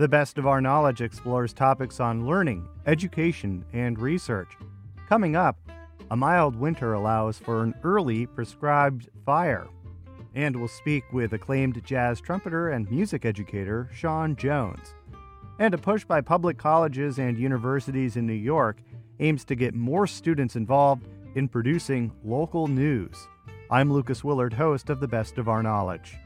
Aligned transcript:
The 0.00 0.08
Best 0.08 0.38
of 0.38 0.46
Our 0.46 0.62
Knowledge 0.62 1.02
explores 1.02 1.52
topics 1.52 2.00
on 2.00 2.26
learning, 2.26 2.66
education, 2.86 3.66
and 3.74 3.98
research. 3.98 4.56
Coming 5.06 5.36
up, 5.36 5.58
a 6.10 6.16
mild 6.16 6.56
winter 6.56 6.94
allows 6.94 7.36
for 7.36 7.62
an 7.62 7.74
early 7.84 8.24
prescribed 8.24 9.10
fire. 9.26 9.68
And 10.34 10.56
we'll 10.56 10.68
speak 10.68 11.04
with 11.12 11.34
acclaimed 11.34 11.84
jazz 11.84 12.18
trumpeter 12.18 12.70
and 12.70 12.90
music 12.90 13.26
educator 13.26 13.90
Sean 13.92 14.36
Jones. 14.36 14.94
And 15.58 15.74
a 15.74 15.76
push 15.76 16.06
by 16.06 16.22
public 16.22 16.56
colleges 16.56 17.18
and 17.18 17.38
universities 17.38 18.16
in 18.16 18.26
New 18.26 18.32
York 18.32 18.78
aims 19.18 19.44
to 19.44 19.54
get 19.54 19.74
more 19.74 20.06
students 20.06 20.56
involved 20.56 21.06
in 21.34 21.46
producing 21.46 22.10
local 22.24 22.68
news. 22.68 23.28
I'm 23.70 23.92
Lucas 23.92 24.24
Willard, 24.24 24.54
host 24.54 24.88
of 24.88 25.00
The 25.00 25.08
Best 25.08 25.36
of 25.36 25.46
Our 25.46 25.62
Knowledge. 25.62 26.16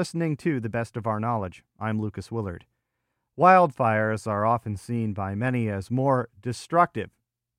Listening 0.00 0.34
to 0.34 0.60
The 0.60 0.70
Best 0.70 0.96
of 0.96 1.06
Our 1.06 1.20
Knowledge. 1.20 1.62
I'm 1.78 2.00
Lucas 2.00 2.32
Willard. 2.32 2.64
Wildfires 3.38 4.26
are 4.26 4.46
often 4.46 4.78
seen 4.78 5.12
by 5.12 5.34
many 5.34 5.68
as 5.68 5.90
more 5.90 6.30
destructive 6.40 7.10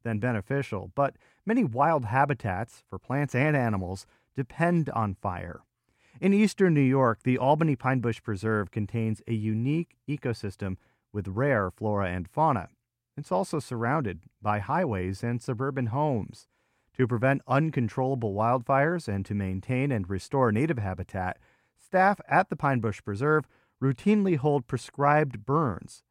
than 0.01 0.17
beneficial, 0.17 0.91
but 0.95 1.17
many 1.45 1.63
wild 1.63 2.05
habitats 2.05 2.81
for 2.89 2.97
plants 2.97 3.35
and 3.35 3.55
animals 3.55 4.07
depend 4.35 4.89
on 4.89 5.13
fire. 5.13 5.61
In 6.19 6.33
eastern 6.33 6.73
New 6.73 6.81
York, 6.81 7.19
the 7.21 7.37
Albany 7.37 7.75
Pine 7.75 7.99
Bush 7.99 8.23
Preserve 8.23 8.71
contains 8.71 9.21
a 9.27 9.33
unique 9.33 9.97
ecosystem 10.09 10.77
with 11.13 11.27
rare 11.27 11.69
flora 11.69 12.09
and 12.09 12.27
fauna. 12.27 12.69
It's 13.15 13.31
also 13.31 13.59
surrounded 13.59 14.21
by 14.41 14.57
highways 14.57 15.21
and 15.21 15.39
suburban 15.43 15.85
homes. 15.85 16.47
To 16.97 17.05
prevent 17.05 17.43
uncontrollable 17.47 18.33
wildfires 18.33 19.07
and 19.07 19.23
to 19.27 19.35
maintain 19.35 19.91
and 19.91 20.09
restore 20.09 20.51
native 20.51 20.79
habitat, 20.79 21.37
staff 21.91 22.21
at 22.25 22.49
the 22.49 22.55
Pine 22.55 22.79
Bush 22.79 23.01
Preserve 23.03 23.45
routinely 23.83 24.37
hold 24.37 24.65
prescribed 24.65 25.45
burns. 25.45 26.03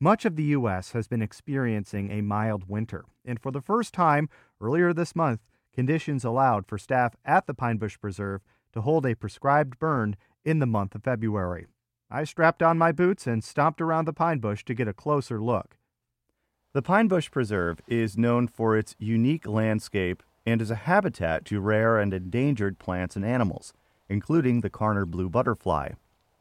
Much 0.00 0.24
of 0.24 0.34
the 0.34 0.44
U.S. 0.44 0.92
has 0.92 1.08
been 1.08 1.20
experiencing 1.20 2.10
a 2.10 2.22
mild 2.22 2.70
winter, 2.70 3.04
and 3.22 3.38
for 3.38 3.52
the 3.52 3.60
first 3.60 3.92
time 3.92 4.30
earlier 4.62 4.94
this 4.94 5.14
month, 5.14 5.40
conditions 5.74 6.24
allowed 6.24 6.66
for 6.66 6.78
staff 6.78 7.16
at 7.22 7.46
the 7.46 7.52
Pine 7.52 7.76
Bush 7.76 7.98
Preserve 8.00 8.40
to 8.72 8.80
hold 8.80 9.04
a 9.04 9.14
prescribed 9.14 9.78
burn 9.78 10.16
in 10.42 10.58
the 10.58 10.64
month 10.64 10.94
of 10.94 11.04
February. 11.04 11.66
I 12.10 12.24
strapped 12.24 12.62
on 12.62 12.78
my 12.78 12.90
boots 12.90 13.26
and 13.26 13.44
stomped 13.44 13.82
around 13.82 14.06
the 14.06 14.14
pine 14.14 14.38
bush 14.38 14.64
to 14.64 14.74
get 14.74 14.88
a 14.88 14.94
closer 14.94 15.38
look. 15.38 15.76
The 16.72 16.80
Pine 16.80 17.08
Bush 17.08 17.30
Preserve 17.30 17.82
is 17.86 18.16
known 18.16 18.48
for 18.48 18.74
its 18.74 18.96
unique 18.98 19.46
landscape 19.46 20.22
and 20.46 20.62
is 20.62 20.70
a 20.70 20.86
habitat 20.86 21.44
to 21.44 21.60
rare 21.60 21.98
and 21.98 22.14
endangered 22.14 22.78
plants 22.78 23.16
and 23.16 23.24
animals 23.24 23.74
including 24.10 24.60
the 24.60 24.68
Karner 24.68 25.06
blue 25.06 25.30
butterfly. 25.30 25.92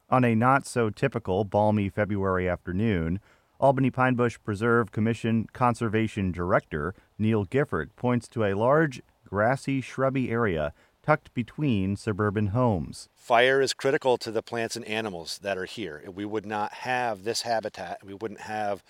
On 0.10 0.26
a 0.26 0.36
not 0.36 0.66
so 0.66 0.90
typical 0.90 1.46
balmy 1.46 1.88
February 1.88 2.50
afternoon, 2.50 3.22
Albany 3.60 3.92
Pine 3.92 4.16
Bush 4.16 4.38
Preserve 4.44 4.92
Commission 4.92 5.48
Conservation 5.54 6.32
Director 6.32 6.96
Neil 7.20 7.46
Gifford 7.46 7.96
points 7.96 8.28
to 8.30 8.44
a 8.44 8.56
large, 8.56 9.02
grassy, 9.24 9.80
shrubby 9.80 10.32
area 10.32 10.74
tucked 11.04 11.34
between 11.34 11.96
suburban 11.96 12.48
homes. 12.48 13.08
Fire 13.16 13.62
is 13.62 13.74
critical 13.74 14.18
to 14.18 14.32
the 14.32 14.42
plants 14.42 14.76
and 14.76 14.86
animals 14.86 15.40
that 15.44 15.58
are 15.58 15.66
here. 15.66 16.04
We 16.12 16.26
would 16.26 16.46
not 16.46 16.74
have 16.74 17.24
this 17.24 17.44
habitat, 17.44 18.00
we 18.04 18.16
wouldn't 18.16 18.42
have 18.42 18.84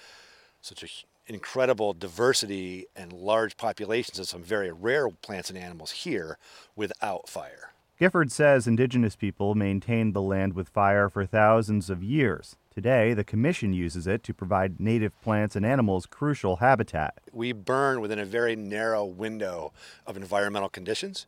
such 0.62 0.84
an 0.84 1.36
incredible 1.36 1.94
diversity 1.94 2.86
and 2.96 3.12
large 3.12 3.58
populations 3.58 4.20
of 4.20 4.28
some 4.28 4.42
very 4.42 4.72
rare 4.72 5.10
plants 5.10 5.50
and 5.50 5.58
animals 5.58 5.92
here 5.92 6.38
without 6.76 7.28
fire. 7.28 7.74
Gifford 8.00 8.32
says 8.32 8.66
indigenous 8.66 9.18
people 9.18 9.56
maintained 9.56 10.14
the 10.14 10.22
land 10.22 10.54
with 10.54 10.70
fire 10.70 11.10
for 11.10 11.26
thousands 11.26 11.90
of 11.90 12.02
years. 12.02 12.56
Today, 12.74 13.14
the 13.14 13.26
Commission 13.26 13.74
uses 13.74 14.08
it 14.08 14.24
to 14.24 14.34
provide 14.34 14.80
native 14.80 15.20
plants 15.22 15.54
and 15.54 15.66
animals 15.66 16.06
crucial 16.06 16.58
habitat. 16.58 17.20
We 17.34 17.52
burn 17.52 18.00
within 18.00 18.18
a 18.18 18.24
very 18.24 18.56
narrow 18.56 19.04
window 19.04 19.74
of 20.08 20.16
environmental 20.16 20.70
conditions. 20.70 21.28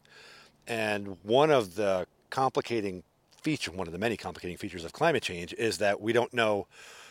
And 0.66 1.18
one 1.24 1.52
of 1.52 1.76
the 1.76 2.08
complicating 2.30 3.04
feature, 3.42 3.72
one 3.72 3.88
of 3.88 3.92
the 3.92 4.00
many 4.00 4.16
complicating 4.16 4.56
features 4.56 4.86
of 4.86 4.94
climate 4.94 5.24
change 5.24 5.54
is 5.58 5.78
that 5.80 6.00
we 6.00 6.14
don't 6.14 6.34
know 6.34 6.68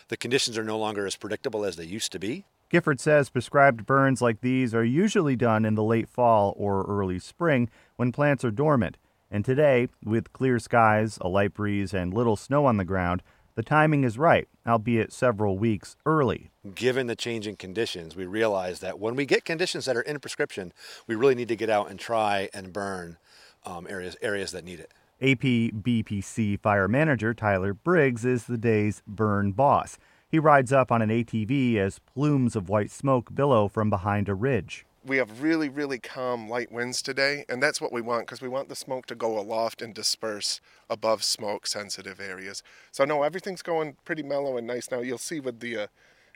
the 0.09 0.17
conditions 0.17 0.57
are 0.57 0.65
no 0.65 0.79
longer 0.79 1.07
as 1.07 1.17
predictable 1.17 1.67
as 1.67 1.77
they 1.77 1.85
used 1.85 2.13
to 2.13 2.19
be. 2.19 2.47
Gifford 2.71 2.99
says 2.99 3.29
prescribed 3.29 3.85
burns 3.85 4.23
like 4.23 4.41
these 4.41 4.75
are 4.75 4.85
usually 4.85 5.37
done 5.37 5.67
in 5.67 5.75
the 5.75 5.85
late 5.85 6.09
fall 6.09 6.55
or 6.57 6.83
early 6.85 7.19
spring 7.19 7.69
when 7.97 8.11
plants 8.11 8.43
are 8.43 8.51
dormant. 8.51 8.97
And 9.31 9.45
today, 9.45 9.89
with 10.05 10.33
clear 10.33 10.59
skies, 10.59 11.19
a 11.21 11.29
light 11.29 11.55
breeze, 11.55 11.95
and 11.95 12.13
little 12.13 12.37
snow 12.37 12.67
on 12.67 12.79
the 12.79 12.85
ground, 12.85 13.23
the 13.55 13.63
timing 13.63 14.05
is 14.05 14.19
right, 14.19 14.49
albeit 14.67 15.13
several 15.13 15.57
weeks 15.57 15.97
early. 16.05 16.51
Given 16.75 17.07
the 17.07 17.15
changing 17.15 17.57
conditions, 17.57 18.17
we 18.17 18.27
realize 18.27 18.81
that 18.81 18.99
when 18.99 19.15
we 19.15 19.27
get 19.27 19.45
conditions 19.45 19.85
that 19.85 19.97
are 19.97 20.03
in 20.03 20.19
prescription, 20.19 20.73
we 21.07 21.15
really 21.15 21.35
need 21.35 21.49
to 21.49 21.57
get 21.57 21.71
out 21.71 21.91
and 21.91 21.99
try 21.99 22.49
and 22.53 22.73
burn 22.73 23.19
um, 23.65 23.87
areas 23.89 24.17
areas 24.23 24.53
that 24.53 24.65
need 24.65 24.81
it. 24.81 24.93
APBPC 25.21 26.59
fire 26.61 26.89
manager 26.89 27.35
Tyler 27.35 27.75
Briggs 27.75 28.25
is 28.25 28.45
the 28.45 28.57
day's 28.57 29.03
burn 29.07 29.53
boss. 29.53 29.99
He 30.29 30.39
rides 30.39 30.73
up 30.73 30.91
on 30.91 31.03
an 31.03 31.11
ATV 31.11 31.77
as 31.77 31.99
plumes 31.99 32.57
of 32.57 32.69
white 32.69 32.91
smoke 32.91 33.35
billow 33.35 33.69
from 33.69 33.91
behind 33.91 34.29
a 34.29 34.35
ridge 34.35 34.87
we 35.05 35.17
have 35.17 35.43
really, 35.43 35.69
really 35.69 35.99
calm 35.99 36.49
light 36.49 36.71
winds 36.71 37.03
today, 37.03 37.45
and 37.49 37.63
that's 37.63 37.81
what 37.81 37.93
we 37.93 38.01
want 38.01 38.27
because 38.27 38.43
we 38.43 38.49
want 38.49 38.69
the 38.69 38.77
smoke 38.77 39.07
to 39.07 39.15
go 39.15 39.39
aloft 39.39 39.81
and 39.81 39.95
disperse 39.95 40.61
above 40.89 41.25
smoke 41.25 41.67
sensitive 41.67 42.21
areas. 42.21 42.63
So, 42.93 43.05
no, 43.05 43.23
everything's 43.23 43.63
going 43.63 43.97
pretty 44.05 44.23
mellow 44.23 44.57
and 44.57 44.67
nice 44.67 44.91
now. 44.91 45.01
You'll 45.01 45.19
see 45.19 45.41
with 45.41 45.61
the 45.61 45.77
uh, 45.77 45.87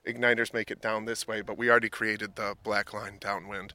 igniters 0.06 0.54
make 0.54 0.70
it 0.70 0.80
down 0.80 1.04
this 1.04 1.26
way, 1.26 1.42
but 1.42 1.58
we 1.58 1.70
already 1.70 1.88
created 1.88 2.36
the 2.36 2.56
black 2.62 2.92
line 2.94 3.19
downwind. 3.20 3.75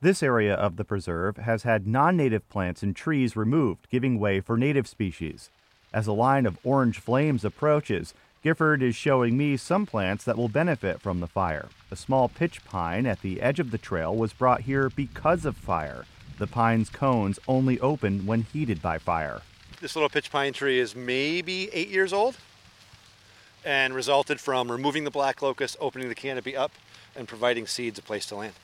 This 0.00 0.22
area 0.22 0.54
of 0.54 0.76
the 0.76 0.84
preserve 0.84 1.38
has 1.38 1.62
had 1.62 1.86
non 1.86 2.16
native 2.16 2.48
plants 2.50 2.82
and 2.82 2.94
trees 2.94 3.36
removed, 3.36 3.88
giving 3.90 4.18
way 4.18 4.40
for 4.40 4.58
native 4.58 4.86
species. 4.86 5.50
As 5.92 6.06
a 6.06 6.12
line 6.12 6.44
of 6.44 6.58
orange 6.62 6.98
flames 6.98 7.44
approaches, 7.44 8.12
Gifford 8.46 8.80
is 8.80 8.94
showing 8.94 9.36
me 9.36 9.56
some 9.56 9.86
plants 9.86 10.22
that 10.22 10.36
will 10.36 10.48
benefit 10.48 11.00
from 11.00 11.18
the 11.18 11.26
fire. 11.26 11.68
A 11.90 11.96
small 11.96 12.28
pitch 12.28 12.64
pine 12.64 13.04
at 13.04 13.20
the 13.20 13.42
edge 13.42 13.58
of 13.58 13.72
the 13.72 13.76
trail 13.76 14.14
was 14.14 14.32
brought 14.32 14.60
here 14.60 14.88
because 14.88 15.44
of 15.44 15.56
fire. 15.56 16.04
The 16.38 16.46
pine's 16.46 16.88
cones 16.88 17.40
only 17.48 17.80
open 17.80 18.24
when 18.24 18.42
heated 18.42 18.80
by 18.80 18.98
fire. 18.98 19.42
This 19.80 19.96
little 19.96 20.08
pitch 20.08 20.30
pine 20.30 20.52
tree 20.52 20.78
is 20.78 20.94
maybe 20.94 21.68
eight 21.72 21.88
years 21.88 22.12
old 22.12 22.36
and 23.64 23.96
resulted 23.96 24.38
from 24.38 24.70
removing 24.70 25.02
the 25.02 25.10
black 25.10 25.42
locust, 25.42 25.76
opening 25.80 26.08
the 26.08 26.14
canopy 26.14 26.56
up, 26.56 26.70
and 27.16 27.26
providing 27.26 27.66
seeds 27.66 27.98
a 27.98 28.02
place 28.02 28.26
to 28.26 28.36
land. 28.36 28.54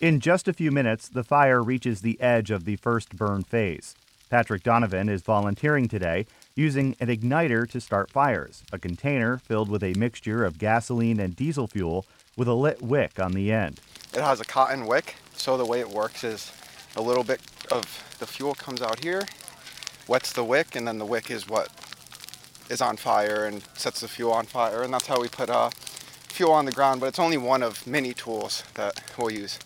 In 0.00 0.18
just 0.18 0.48
a 0.48 0.54
few 0.54 0.70
minutes, 0.70 1.10
the 1.10 1.22
fire 1.22 1.62
reaches 1.62 2.00
the 2.00 2.18
edge 2.22 2.50
of 2.50 2.64
the 2.64 2.76
first 2.76 3.14
burn 3.14 3.42
phase. 3.42 3.94
Patrick 4.30 4.62
Donovan 4.62 5.10
is 5.10 5.20
volunteering 5.20 5.88
today 5.88 6.24
using 6.54 6.96
an 7.00 7.08
igniter 7.08 7.68
to 7.70 7.82
start 7.82 8.10
fires, 8.10 8.62
a 8.72 8.78
container 8.78 9.36
filled 9.36 9.68
with 9.68 9.82
a 9.82 9.92
mixture 9.92 10.42
of 10.42 10.56
gasoline 10.56 11.20
and 11.20 11.36
diesel 11.36 11.66
fuel 11.66 12.06
with 12.34 12.48
a 12.48 12.54
lit 12.54 12.80
wick 12.80 13.20
on 13.20 13.32
the 13.32 13.52
end. 13.52 13.78
It 14.14 14.22
has 14.22 14.40
a 14.40 14.44
cotton 14.46 14.86
wick, 14.86 15.16
so 15.34 15.58
the 15.58 15.66
way 15.66 15.80
it 15.80 15.90
works 15.90 16.24
is 16.24 16.50
a 16.96 17.02
little 17.02 17.24
bit 17.24 17.42
of 17.70 17.82
the 18.18 18.26
fuel 18.26 18.54
comes 18.54 18.80
out 18.80 19.04
here, 19.04 19.28
wets 20.08 20.32
the 20.32 20.44
wick, 20.44 20.76
and 20.76 20.88
then 20.88 20.96
the 20.96 21.04
wick 21.04 21.30
is 21.30 21.46
what 21.46 21.68
is 22.70 22.80
on 22.80 22.96
fire 22.96 23.44
and 23.44 23.62
sets 23.74 24.00
the 24.00 24.08
fuel 24.08 24.32
on 24.32 24.46
fire, 24.46 24.82
and 24.82 24.94
that's 24.94 25.08
how 25.08 25.20
we 25.20 25.28
put 25.28 25.50
uh, 25.50 25.68
fuel 25.68 26.52
on 26.52 26.64
the 26.64 26.72
ground, 26.72 27.02
but 27.02 27.08
it's 27.08 27.18
only 27.18 27.36
one 27.36 27.62
of 27.62 27.86
many 27.86 28.14
tools 28.14 28.64
that 28.76 28.98
we'll 29.18 29.30
use. 29.30 29.58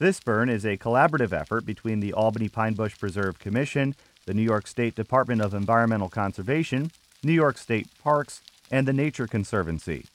This 0.00 0.18
burn 0.18 0.48
is 0.48 0.64
a 0.64 0.78
collaborative 0.78 1.38
effort 1.38 1.66
between 1.66 2.00
the 2.00 2.14
Albany 2.14 2.48
Pine 2.48 2.72
Bush 2.72 2.98
Preserve 2.98 3.38
Commission, 3.38 3.94
the 4.24 4.32
New 4.32 4.40
York 4.40 4.66
State 4.66 4.94
Department 4.94 5.42
of 5.42 5.52
Environmental 5.52 6.08
Conservation, 6.08 6.90
New 7.22 7.34
York 7.34 7.58
State 7.58 7.86
Parks, 8.02 8.40
and 8.70 8.88
the 8.88 8.94
Nature 8.94 9.26
Conservancy. 9.26 10.06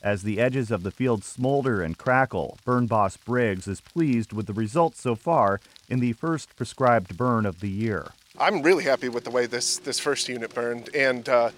As 0.00 0.22
the 0.22 0.38
edges 0.38 0.70
of 0.70 0.84
the 0.84 0.92
field 0.92 1.24
smolder 1.24 1.82
and 1.82 1.98
crackle, 1.98 2.58
Burn 2.64 2.86
Boss 2.86 3.16
Briggs 3.16 3.66
is 3.66 3.80
pleased 3.80 4.32
with 4.32 4.46
the 4.46 4.52
results 4.52 5.00
so 5.00 5.16
far 5.16 5.60
in 5.88 5.98
the 5.98 6.12
first 6.12 6.54
prescribed 6.54 7.16
burn 7.16 7.44
of 7.44 7.58
the 7.58 7.68
year. 7.68 8.12
I'm 8.38 8.62
really 8.62 8.84
happy 8.84 9.08
with 9.08 9.24
the 9.24 9.32
way 9.32 9.46
this, 9.46 9.78
this 9.78 9.98
first 9.98 10.28
unit 10.28 10.54
burned, 10.54 10.90
and 10.94 11.28
uh, 11.28 11.50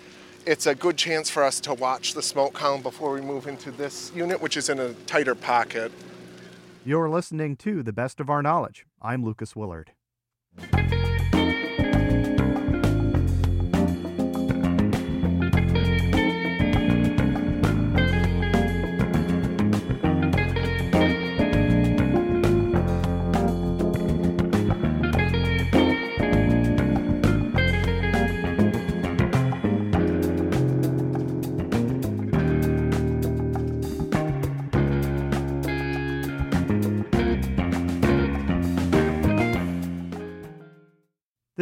it's 0.46 0.64
a 0.64 0.74
good 0.74 0.96
chance 0.96 1.28
for 1.28 1.44
us 1.44 1.60
to 1.60 1.74
watch 1.74 2.14
the 2.14 2.22
smoke 2.22 2.54
column 2.54 2.80
before 2.80 3.12
we 3.12 3.20
move 3.20 3.46
into 3.46 3.70
this 3.70 4.12
unit, 4.14 4.40
which 4.40 4.56
is 4.56 4.70
in 4.70 4.78
a 4.78 4.94
tighter 5.04 5.34
pocket. 5.34 5.92
You're 6.86 7.10
listening 7.10 7.56
to 7.56 7.82
The 7.82 7.92
Best 7.92 8.20
of 8.20 8.30
Our 8.30 8.42
Knowledge. 8.42 8.86
I'm 9.02 9.24
Lucas 9.24 9.56
Willard. 9.56 9.90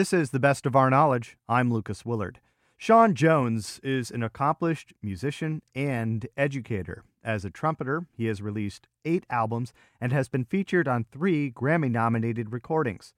This 0.05 0.13
is 0.13 0.33
the 0.33 0.39
best 0.39 0.67
of 0.67 0.77
our 0.77 0.91
knowledge. 0.91 1.39
I'm 1.49 1.73
Lucas 1.73 2.05
Willard. 2.05 2.39
Sean 2.77 3.15
Jones 3.15 3.81
is 3.83 4.11
an 4.11 4.23
accomplished 4.23 4.93
musician 5.03 5.63
and 5.75 6.27
educator. 6.37 7.05
As 7.25 7.43
a 7.43 7.51
trumpeter, 7.51 8.05
he 8.13 8.27
has 8.27 8.43
released 8.43 8.87
eight 9.07 9.25
albums 9.31 9.73
and 10.03 10.13
has 10.13 10.29
been 10.29 10.45
featured 10.45 10.87
on 10.87 11.07
three 11.11 11.51
Grammy 11.51 11.91
nominated 11.91 12.53
recordings. 12.53 13.15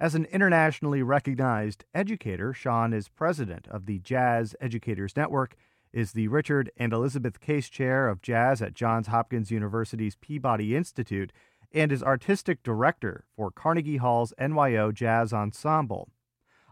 As 0.00 0.16
an 0.16 0.24
internationally 0.24 1.04
recognized 1.04 1.84
educator, 1.94 2.52
Sean 2.52 2.92
is 2.92 3.06
president 3.06 3.68
of 3.68 3.86
the 3.86 4.00
Jazz 4.00 4.56
Educators 4.60 5.16
Network, 5.16 5.54
is 5.92 6.14
the 6.14 6.26
Richard 6.26 6.68
and 6.76 6.92
Elizabeth 6.92 7.38
Case 7.38 7.68
Chair 7.68 8.08
of 8.08 8.22
Jazz 8.22 8.60
at 8.60 8.74
Johns 8.74 9.06
Hopkins 9.06 9.52
University's 9.52 10.16
Peabody 10.16 10.74
Institute, 10.74 11.32
and 11.72 11.92
is 11.92 12.02
artistic 12.02 12.64
director 12.64 13.22
for 13.36 13.52
Carnegie 13.52 13.98
Hall's 13.98 14.34
NYO 14.36 14.92
Jazz 14.92 15.32
Ensemble. 15.32 16.08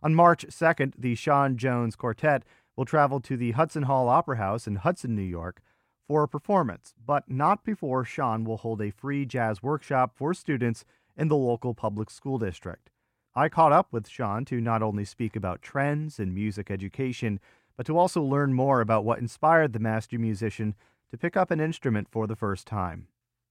On 0.04 0.16
March 0.16 0.44
2nd, 0.48 0.94
the 0.98 1.14
Sean 1.14 1.56
Jones 1.56 1.94
Quartet 1.94 2.42
will 2.74 2.84
travel 2.84 3.20
to 3.20 3.36
the 3.36 3.52
Hudson 3.52 3.84
Hall 3.84 4.08
Opera 4.08 4.36
House 4.36 4.66
in 4.66 4.76
Hudson, 4.76 5.14
New 5.14 5.22
York 5.22 5.60
for 6.08 6.24
a 6.24 6.28
performance, 6.28 6.92
but 7.06 7.30
not 7.30 7.62
before 7.62 8.04
Sean 8.04 8.42
will 8.42 8.56
hold 8.56 8.82
a 8.82 8.90
free 8.90 9.24
jazz 9.24 9.62
workshop 9.62 10.12
for 10.16 10.34
students 10.34 10.84
in 11.16 11.28
the 11.28 11.36
local 11.36 11.72
public 11.72 12.10
school 12.10 12.38
district. 12.38 12.90
I 13.36 13.48
caught 13.48 13.72
up 13.72 13.92
with 13.92 14.08
Sean 14.08 14.44
to 14.46 14.60
not 14.60 14.82
only 14.82 15.04
speak 15.04 15.36
about 15.36 15.62
trends 15.62 16.18
in 16.18 16.34
music 16.34 16.68
education, 16.68 17.38
but 17.76 17.86
to 17.86 17.96
also 17.96 18.22
learn 18.22 18.54
more 18.54 18.80
about 18.80 19.04
what 19.04 19.20
inspired 19.20 19.72
the 19.72 19.78
master 19.78 20.18
musician 20.18 20.74
to 21.12 21.16
pick 21.16 21.36
up 21.36 21.52
an 21.52 21.60
instrument 21.60 22.08
for 22.10 22.26
the 22.26 22.36
first 22.36 22.66
time. 22.66 23.06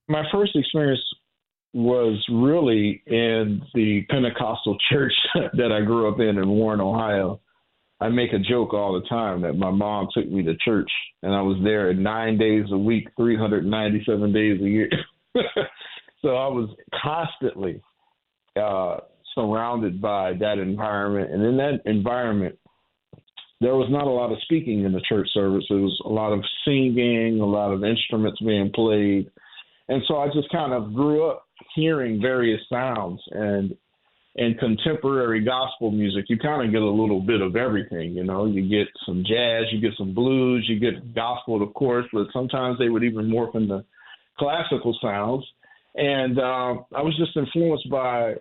My 0.09 0.23
first 0.31 0.55
experience 0.55 0.99
was 1.73 2.23
really 2.29 3.01
in 3.05 3.61
the 3.73 4.05
Pentecostal 4.09 4.77
church 4.91 5.13
that 5.35 5.71
I 5.71 5.85
grew 5.85 6.09
up 6.11 6.19
in 6.19 6.37
in 6.37 6.49
Warren, 6.49 6.81
Ohio. 6.81 7.39
I 7.99 8.09
make 8.09 8.33
a 8.33 8.39
joke 8.39 8.73
all 8.73 8.99
the 8.99 9.07
time 9.07 9.41
that 9.41 9.53
my 9.53 9.69
mom 9.69 10.07
took 10.11 10.27
me 10.27 10.41
to 10.43 10.55
church 10.57 10.89
and 11.21 11.35
I 11.35 11.41
was 11.41 11.57
there 11.63 11.93
nine 11.93 12.37
days 12.37 12.65
a 12.71 12.77
week, 12.77 13.07
397 13.15 14.33
days 14.33 14.59
a 14.59 14.67
year. 14.67 14.89
so 16.21 16.29
I 16.29 16.47
was 16.47 16.69
constantly 16.99 17.79
uh, 18.59 18.97
surrounded 19.35 20.01
by 20.01 20.33
that 20.39 20.57
environment. 20.57 21.31
And 21.31 21.43
in 21.45 21.57
that 21.57 21.81
environment, 21.85 22.57
there 23.59 23.75
was 23.75 23.87
not 23.91 24.07
a 24.07 24.09
lot 24.09 24.31
of 24.31 24.39
speaking 24.41 24.83
in 24.83 24.91
the 24.91 25.01
church 25.07 25.29
service. 25.33 25.63
There 25.69 25.77
was 25.77 26.01
a 26.03 26.09
lot 26.09 26.33
of 26.33 26.43
singing, 26.65 27.39
a 27.39 27.45
lot 27.45 27.71
of 27.71 27.83
instruments 27.83 28.41
being 28.41 28.71
played. 28.73 29.29
And 29.87 30.01
so 30.07 30.17
I 30.17 30.27
just 30.33 30.51
kind 30.51 30.73
of 30.73 30.93
grew 30.95 31.29
up 31.29 31.45
hearing 31.75 32.21
various 32.21 32.61
sounds 32.69 33.21
and 33.31 33.75
in 34.35 34.55
contemporary 34.55 35.43
gospel 35.43 35.91
music, 35.91 36.25
you 36.29 36.37
kind 36.37 36.65
of 36.65 36.71
get 36.71 36.81
a 36.81 36.89
little 36.89 37.19
bit 37.19 37.41
of 37.41 37.55
everything. 37.55 38.13
You 38.13 38.23
know, 38.23 38.45
you 38.45 38.67
get 38.67 38.87
some 39.05 39.23
jazz, 39.27 39.65
you 39.71 39.81
get 39.81 39.97
some 39.97 40.13
blues, 40.13 40.65
you 40.69 40.79
get 40.79 41.13
gospel, 41.13 41.61
of 41.61 41.73
course, 41.73 42.05
but 42.13 42.27
sometimes 42.31 42.79
they 42.79 42.89
would 42.89 43.03
even 43.03 43.25
morph 43.25 43.55
into 43.55 43.83
classical 44.39 44.97
sounds. 45.01 45.43
And 45.95 46.39
uh, 46.39 46.75
I 46.95 47.01
was 47.01 47.15
just 47.17 47.35
influenced 47.35 47.89
by 47.89 48.35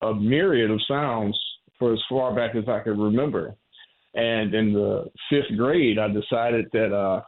a 0.00 0.14
myriad 0.14 0.70
of 0.70 0.80
sounds 0.88 1.38
for 1.78 1.92
as 1.92 2.00
far 2.08 2.34
back 2.34 2.54
as 2.54 2.64
I 2.66 2.80
could 2.80 2.98
remember. 2.98 3.54
And 4.14 4.54
in 4.54 4.72
the 4.72 5.10
fifth 5.28 5.56
grade, 5.58 5.98
I 5.98 6.08
decided 6.08 6.66
that 6.72 6.94
uh, 6.94 7.20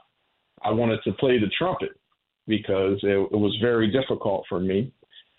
I 0.62 0.70
wanted 0.70 1.00
to 1.04 1.12
play 1.12 1.38
the 1.38 1.50
trumpet 1.58 1.90
because 2.46 2.98
it, 3.02 3.08
it 3.08 3.36
was 3.36 3.56
very 3.60 3.90
difficult 3.90 4.44
for 4.48 4.60
me 4.60 4.92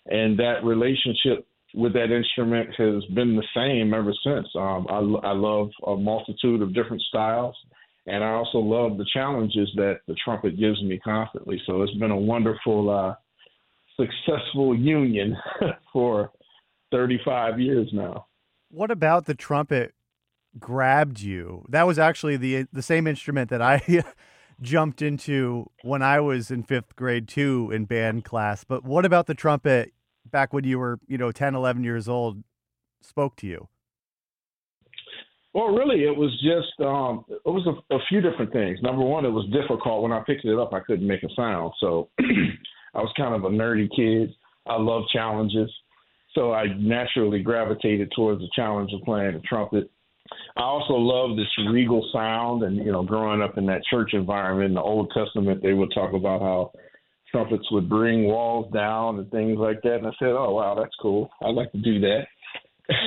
and 0.08 0.38
that 0.38 0.64
relationship 0.64 1.46
with 1.74 1.92
that 1.92 2.10
instrument 2.10 2.70
has 2.76 3.04
been 3.14 3.36
the 3.36 3.44
same 3.54 3.92
ever 3.92 4.12
since. 4.24 4.48
Um, 4.56 4.86
I, 4.88 5.28
I 5.28 5.32
love 5.32 5.70
a 5.86 5.96
multitude 5.96 6.62
of 6.62 6.74
different 6.74 7.02
styles, 7.02 7.54
and 8.06 8.24
I 8.24 8.30
also 8.30 8.58
love 8.58 8.96
the 8.96 9.06
challenges 9.12 9.70
that 9.76 10.00
the 10.06 10.16
trumpet 10.24 10.58
gives 10.58 10.82
me 10.82 10.98
constantly. 11.04 11.60
So 11.66 11.82
it's 11.82 11.94
been 11.94 12.10
a 12.10 12.16
wonderful, 12.16 12.90
uh, 12.90 13.14
successful 13.98 14.76
union 14.76 15.36
for 15.92 16.30
35 16.92 17.60
years 17.60 17.88
now. 17.92 18.26
What 18.70 18.90
about 18.90 19.26
the 19.26 19.34
trumpet 19.34 19.94
grabbed 20.58 21.20
you? 21.20 21.64
That 21.68 21.86
was 21.86 21.98
actually 21.98 22.36
the 22.36 22.66
the 22.72 22.82
same 22.82 23.06
instrument 23.06 23.50
that 23.50 23.62
I 23.62 23.82
jumped 24.60 25.02
into 25.02 25.70
when 25.82 26.02
I 26.02 26.20
was 26.20 26.50
in 26.50 26.62
fifth 26.62 26.96
grade 26.96 27.28
too 27.28 27.70
in 27.72 27.86
band 27.86 28.24
class. 28.24 28.64
But 28.64 28.84
what 28.84 29.04
about 29.04 29.26
the 29.26 29.34
trumpet 29.34 29.92
back 30.30 30.52
when 30.52 30.64
you 30.64 30.78
were, 30.78 30.98
you 31.06 31.18
know, 31.18 31.32
10, 31.32 31.54
11 31.54 31.84
years 31.84 32.08
old 32.08 32.42
spoke 33.00 33.36
to 33.36 33.46
you? 33.46 33.68
Well, 35.54 35.68
really, 35.68 36.04
it 36.04 36.16
was 36.16 36.30
just 36.42 36.78
um, 36.86 37.24
it 37.28 37.48
was 37.48 37.66
a, 37.66 37.94
a, 37.94 37.98
few 38.08 38.20
different 38.20 38.52
things. 38.52 38.78
Number 38.82 39.02
one, 39.02 39.24
it 39.24 39.30
was 39.30 39.48
difficult 39.50 40.02
when 40.02 40.12
I 40.12 40.20
picked 40.20 40.44
it 40.44 40.58
up. 40.58 40.72
I 40.72 40.80
couldn't 40.80 41.06
make 41.06 41.22
a 41.22 41.34
sound, 41.34 41.72
so 41.80 42.10
I 42.20 42.98
was 42.98 43.12
kind 43.16 43.34
of 43.34 43.44
a 43.44 43.48
nerdy 43.48 43.88
kid. 43.96 44.34
I 44.66 44.76
love 44.76 45.04
challenges, 45.12 45.70
so 46.34 46.52
I 46.52 46.66
naturally 46.78 47.42
gravitated 47.42 48.12
towards 48.14 48.40
the 48.40 48.48
challenge 48.54 48.90
of 48.92 49.02
playing 49.02 49.32
the 49.34 49.40
trumpet. 49.40 49.90
I 50.56 50.62
also 50.62 50.94
love 50.94 51.36
this 51.36 51.46
regal 51.70 52.08
sound, 52.12 52.62
and 52.62 52.76
you 52.76 52.92
know, 52.92 53.02
growing 53.02 53.40
up 53.40 53.56
in 53.56 53.64
that 53.66 53.82
church 53.90 54.10
environment 54.12 54.68
in 54.68 54.74
the 54.74 54.82
Old 54.82 55.10
Testament, 55.16 55.62
they 55.62 55.72
would 55.72 55.92
talk 55.94 56.12
about 56.12 56.40
how 56.42 56.72
trumpets 57.30 57.70
would 57.70 57.88
bring 57.88 58.24
walls 58.24 58.72
down 58.72 59.18
and 59.18 59.30
things 59.30 59.58
like 59.58 59.82
that. 59.82 59.96
And 59.96 60.06
I 60.06 60.12
said, 60.18 60.28
"Oh 60.28 60.52
wow, 60.52 60.74
that's 60.78 60.94
cool. 61.00 61.30
I'd 61.42 61.54
like 61.54 61.72
to 61.72 61.78
do 61.78 62.00
that." 62.00 62.26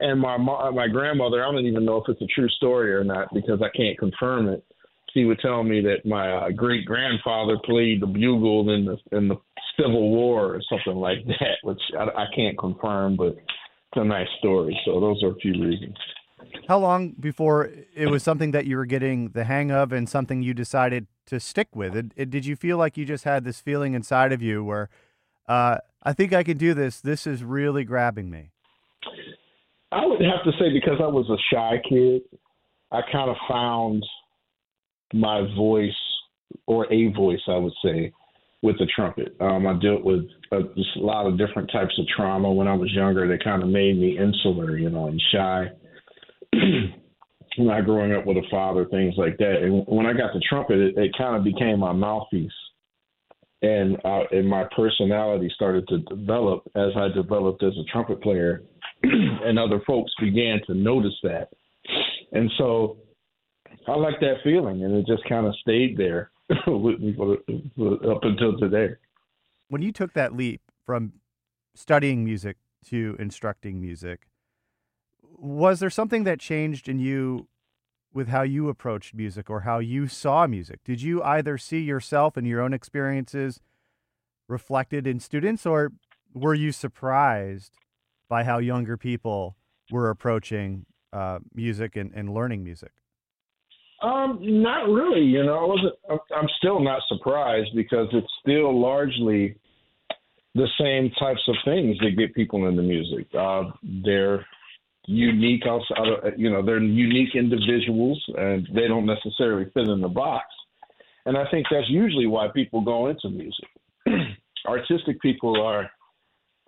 and 0.00 0.20
my 0.20 0.36
my 0.36 0.88
grandmother, 0.88 1.42
I 1.42 1.50
don't 1.50 1.66
even 1.66 1.84
know 1.84 1.96
if 1.96 2.08
it's 2.08 2.22
a 2.22 2.34
true 2.34 2.48
story 2.50 2.92
or 2.92 3.04
not 3.04 3.28
because 3.32 3.60
I 3.62 3.76
can't 3.76 3.98
confirm 3.98 4.48
it. 4.48 4.64
She 5.12 5.24
would 5.24 5.40
tell 5.40 5.64
me 5.64 5.80
that 5.82 6.06
my 6.08 6.30
uh, 6.30 6.50
great 6.50 6.84
grandfather 6.84 7.56
played 7.64 8.00
the 8.00 8.06
bugle 8.06 8.70
in 8.72 8.84
the 8.84 9.16
in 9.16 9.28
the 9.28 9.36
Civil 9.76 10.10
War 10.10 10.54
or 10.54 10.60
something 10.68 11.00
like 11.00 11.26
that, 11.26 11.58
which 11.62 11.80
I, 11.98 12.04
I 12.04 12.26
can't 12.34 12.58
confirm, 12.58 13.16
but 13.16 13.36
it's 13.36 13.96
a 13.96 14.04
nice 14.04 14.28
story. 14.38 14.78
So 14.84 15.00
those 15.00 15.22
are 15.22 15.30
a 15.30 15.36
few 15.36 15.52
reasons. 15.52 15.96
How 16.68 16.78
long 16.78 17.14
before 17.18 17.70
it 17.94 18.10
was 18.10 18.22
something 18.22 18.52
that 18.52 18.66
you 18.66 18.76
were 18.76 18.86
getting 18.86 19.30
the 19.30 19.44
hang 19.44 19.70
of 19.70 19.92
and 19.92 20.08
something 20.08 20.42
you 20.42 20.54
decided 20.54 21.06
to 21.26 21.40
stick 21.40 21.68
with? 21.74 21.96
It, 21.96 22.12
it, 22.16 22.30
did 22.30 22.46
you 22.46 22.56
feel 22.56 22.76
like 22.76 22.96
you 22.96 23.04
just 23.04 23.24
had 23.24 23.44
this 23.44 23.60
feeling 23.60 23.94
inside 23.94 24.32
of 24.32 24.42
you 24.42 24.62
where 24.62 24.88
uh, 25.48 25.78
I 26.02 26.12
think 26.12 26.32
I 26.32 26.42
can 26.42 26.56
do 26.56 26.74
this? 26.74 27.00
This 27.00 27.26
is 27.26 27.42
really 27.42 27.84
grabbing 27.84 28.30
me. 28.30 28.50
I 29.92 30.06
would 30.06 30.20
have 30.20 30.44
to 30.44 30.52
say 30.58 30.72
because 30.72 31.00
I 31.02 31.08
was 31.08 31.28
a 31.28 31.38
shy 31.52 31.82
kid, 31.88 32.22
I 32.92 33.00
kind 33.10 33.30
of 33.30 33.36
found 33.48 34.04
my 35.12 35.42
voice 35.56 35.90
or 36.66 36.92
a 36.92 37.12
voice, 37.12 37.40
I 37.48 37.56
would 37.56 37.72
say, 37.84 38.12
with 38.62 38.78
the 38.78 38.86
trumpet. 38.94 39.34
Um, 39.40 39.66
I 39.66 39.72
dealt 39.74 40.04
with 40.04 40.26
a, 40.52 40.62
just 40.76 40.96
a 40.96 41.00
lot 41.00 41.26
of 41.26 41.38
different 41.38 41.70
types 41.72 41.98
of 41.98 42.06
trauma 42.14 42.52
when 42.52 42.68
I 42.68 42.74
was 42.74 42.92
younger 42.92 43.26
that 43.26 43.42
kind 43.42 43.62
of 43.62 43.68
made 43.68 43.98
me 43.98 44.18
insular, 44.18 44.76
you 44.76 44.90
know, 44.90 45.06
and 45.06 45.20
shy. 45.32 45.70
not 47.58 47.84
growing 47.84 48.12
up 48.12 48.26
with 48.26 48.36
a 48.36 48.46
father, 48.50 48.84
things 48.86 49.14
like 49.16 49.36
that. 49.38 49.62
And 49.62 49.84
when 49.86 50.06
I 50.06 50.12
got 50.12 50.32
the 50.32 50.40
trumpet, 50.48 50.78
it, 50.78 50.96
it 50.96 51.14
kind 51.16 51.36
of 51.36 51.44
became 51.44 51.80
my 51.80 51.92
mouthpiece, 51.92 52.50
and 53.62 53.96
uh, 54.04 54.24
and 54.30 54.48
my 54.48 54.64
personality 54.74 55.50
started 55.54 55.86
to 55.88 55.98
develop 56.00 56.62
as 56.74 56.90
I 56.96 57.08
developed 57.08 57.62
as 57.62 57.72
a 57.76 57.84
trumpet 57.92 58.22
player, 58.22 58.62
and 59.02 59.58
other 59.58 59.80
folks 59.86 60.12
began 60.20 60.60
to 60.66 60.74
notice 60.74 61.16
that, 61.22 61.50
and 62.32 62.50
so 62.58 62.98
I 63.86 63.96
like 63.96 64.20
that 64.20 64.36
feeling, 64.44 64.84
and 64.84 64.94
it 64.94 65.06
just 65.06 65.28
kind 65.28 65.46
of 65.46 65.54
stayed 65.62 65.96
there 65.96 66.30
with 66.66 67.00
me 67.00 67.14
for, 67.16 67.34
up 68.10 68.22
until 68.22 68.58
today. 68.58 68.94
When 69.68 69.82
you 69.82 69.92
took 69.92 70.12
that 70.14 70.36
leap 70.36 70.60
from 70.84 71.12
studying 71.74 72.24
music 72.24 72.56
to 72.86 73.16
instructing 73.18 73.80
music, 73.80 74.26
was 75.22 75.80
there 75.80 75.90
something 75.90 76.24
that 76.24 76.40
changed 76.40 76.88
in 76.88 76.98
you 76.98 77.48
with 78.12 78.28
how 78.28 78.42
you 78.42 78.68
approached 78.68 79.14
music 79.14 79.48
or 79.48 79.60
how 79.60 79.78
you 79.78 80.08
saw 80.08 80.46
music? 80.46 80.80
Did 80.84 81.02
you 81.02 81.22
either 81.22 81.56
see 81.58 81.80
yourself 81.80 82.36
and 82.36 82.46
your 82.46 82.60
own 82.60 82.72
experiences 82.72 83.60
reflected 84.48 85.06
in 85.06 85.20
students, 85.20 85.64
or 85.64 85.92
were 86.34 86.54
you 86.54 86.72
surprised 86.72 87.72
by 88.28 88.44
how 88.44 88.58
younger 88.58 88.96
people 88.96 89.56
were 89.90 90.10
approaching 90.10 90.86
uh, 91.12 91.38
music 91.54 91.96
and, 91.96 92.12
and 92.14 92.34
learning 92.34 92.64
music? 92.64 92.92
Um, 94.02 94.38
not 94.40 94.88
really. 94.88 95.20
You 95.20 95.44
know, 95.44 95.58
I 95.58 95.66
wasn't. 95.66 95.94
I'm 96.34 96.48
still 96.58 96.80
not 96.80 97.02
surprised 97.08 97.70
because 97.74 98.08
it's 98.12 98.32
still 98.40 98.78
largely 98.78 99.56
the 100.54 100.66
same 100.80 101.10
types 101.18 101.42
of 101.48 101.54
things 101.64 101.96
that 102.00 102.16
get 102.16 102.34
people 102.34 102.66
into 102.66 102.82
music. 102.82 103.26
Uh, 103.38 103.64
they're 104.04 104.44
unique. 105.10 105.66
Also, 105.66 105.94
you 106.36 106.50
know, 106.50 106.64
they're 106.64 106.80
unique 106.80 107.34
individuals, 107.34 108.22
and 108.36 108.66
they 108.74 108.86
don't 108.86 109.06
necessarily 109.06 109.70
fit 109.74 109.88
in 109.88 110.00
the 110.00 110.08
box. 110.08 110.46
And 111.26 111.36
I 111.36 111.44
think 111.50 111.66
that's 111.70 111.88
usually 111.88 112.26
why 112.26 112.48
people 112.54 112.80
go 112.80 113.08
into 113.08 113.28
music. 113.28 113.68
Artistic 114.66 115.20
people 115.20 115.60
are 115.60 115.90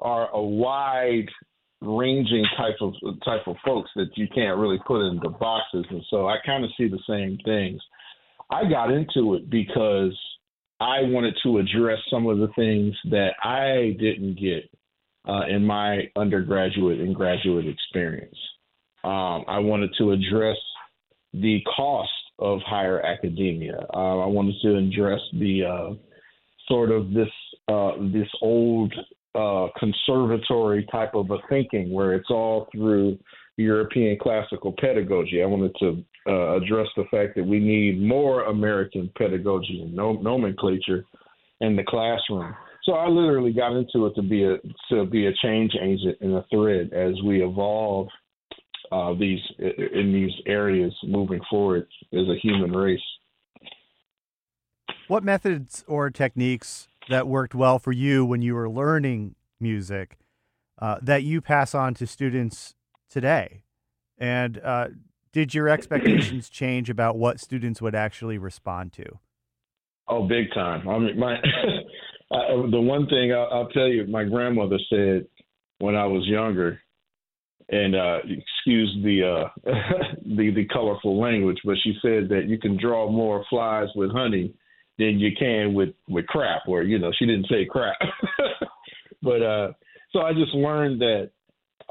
are 0.01 0.29
a 0.33 0.43
wide 0.43 1.29
ranging 1.81 2.45
type 2.57 2.77
of 2.81 2.95
type 3.25 3.47
of 3.47 3.57
folks 3.65 3.91
that 3.97 4.09
you 4.17 4.27
can't 4.35 4.59
really 4.59 4.79
put 4.87 5.07
into 5.09 5.29
boxes 5.29 5.85
and 5.91 6.03
so 6.11 6.29
I 6.29 6.37
kind 6.47 6.65
of 6.65 6.71
see 6.77 6.89
the 6.89 7.01
same 7.09 7.39
things. 7.45 7.81
I 8.51 8.69
got 8.69 8.93
into 8.93 9.35
it 9.35 9.51
because 9.51 10.17
I 10.81 11.03
wanted 11.03 11.35
to 11.45 11.59
address 11.59 11.99
some 12.11 12.27
of 12.27 12.39
the 12.39 12.49
things 12.55 12.95
that 13.11 13.35
I 13.43 13.97
didn't 13.99 14.39
get 14.39 14.71
uh, 15.29 15.43
in 15.49 15.65
my 15.65 16.09
undergraduate 16.17 17.01
and 17.01 17.15
graduate 17.15 17.67
experience. 17.67 18.37
Um, 19.05 19.45
I 19.49 19.59
wanted 19.59 19.91
to 19.99 20.13
address 20.13 20.57
the 21.33 21.61
cost 21.77 22.11
of 22.39 22.61
higher 22.67 23.01
academia. 23.01 23.87
Uh, 23.95 24.19
I 24.19 24.27
wanted 24.27 24.55
to 24.63 24.77
address 24.77 25.21
the 25.33 25.65
uh, 25.65 25.95
sort 26.69 26.91
of 26.91 27.13
this 27.13 27.29
uh, 27.69 27.93
this 28.13 28.29
old 28.41 28.93
uh, 29.35 29.69
conservatory 29.79 30.87
type 30.91 31.15
of 31.15 31.31
a 31.31 31.39
thinking 31.49 31.93
where 31.93 32.15
it's 32.15 32.31
all 32.31 32.69
through 32.73 33.19
European 33.57 34.19
classical 34.21 34.75
pedagogy. 34.79 35.43
I 35.43 35.47
wanted 35.47 35.75
to 35.81 36.05
uh, 36.29 36.57
address 36.57 36.89
the 36.97 37.05
fact 37.11 37.37
that 37.37 37.45
we 37.45 37.59
need 37.59 38.01
more 38.01 38.45
American 38.45 39.11
pedagogy 39.17 39.83
and 39.83 39.95
nomenclature 39.95 41.05
in 41.61 41.77
the 41.77 41.85
classroom. 41.85 42.55
So 42.85 42.93
I 42.95 43.09
literally 43.09 43.53
got 43.53 43.77
into 43.77 44.07
it 44.07 44.15
to 44.17 44.23
be 44.23 44.45
a 44.45 44.57
to 44.91 45.05
be 45.07 45.27
a 45.27 45.33
change 45.43 45.73
agent 45.81 46.19
in 46.21 46.35
a 46.35 46.45
thread 46.51 46.93
as 46.93 47.15
we 47.25 47.43
evolve 47.43 48.09
uh, 48.91 49.15
these 49.15 49.41
in 49.59 50.13
these 50.13 50.33
areas 50.47 50.93
moving 51.05 51.41
forward 51.49 51.87
as 52.13 52.29
a 52.29 52.37
human 52.43 52.73
race. 52.73 53.01
What 55.07 55.23
methods 55.23 55.85
or 55.87 56.11
techniques 56.11 56.89
that 57.09 57.29
worked 57.29 57.55
well 57.55 57.79
for 57.79 57.93
you 57.93 58.25
when 58.25 58.43
you 58.43 58.55
were 58.55 58.69
learning 58.69 59.35
music 59.61 60.17
uh, 60.81 60.97
that 61.03 61.23
you 61.23 61.41
pass 61.41 61.75
on 61.75 61.95
to 61.95 62.07
students 62.07 62.75
today? 63.09 63.63
And 64.19 64.59
uh, 64.59 64.89
did 65.33 65.55
your 65.55 65.69
expectations 65.69 66.49
change 66.51 66.91
about 66.91 67.17
what 67.17 67.41
students 67.41 67.81
would 67.81 67.95
actually 67.95 68.39
respond 68.39 68.93
to? 68.95 69.19
Oh, 70.09 70.27
big 70.27 70.53
time. 70.53 70.89
I 70.89 70.99
mean, 70.99 71.19
my 71.19 71.37
I, 72.33 72.71
the 72.71 72.81
one 72.81 73.07
thing 73.09 73.33
I'll, 73.33 73.49
I'll, 73.53 73.69
tell 73.69 73.89
you, 73.89 74.07
my 74.07 74.25
grandmother 74.25 74.79
said 74.89 75.27
when 75.79 75.95
I 75.97 76.07
was 76.07 76.27
younger, 76.27 76.81
and 77.69 77.95
uh, 77.95 78.19
excuse 78.25 78.97
the 79.03 79.47
uh, 79.47 79.71
the 80.37 80.51
the 80.51 80.67
colorful 80.73 81.21
language, 81.21 81.59
but 81.65 81.77
she 81.83 81.95
said 82.03 82.29
that 82.31 82.47
you 82.47 82.59
can 82.59 82.79
draw 82.81 83.11
more 83.11 83.45
flies 83.51 83.89
with 83.95 84.11
honey 84.13 84.55
than 84.99 85.19
you 85.19 85.31
can 85.39 85.75
with 85.75 85.91
with 86.09 86.27
crap. 86.27 86.63
Or 86.67 86.83
you 86.83 86.99
know, 86.99 87.13
she 87.19 87.27
didn't 87.27 87.49
say 87.49 87.67
crap, 87.69 87.97
but 89.23 89.43
uh, 89.43 89.73
so 90.13 90.21
I 90.21 90.33
just 90.33 90.55
learned 90.55 91.01
that 91.01 91.31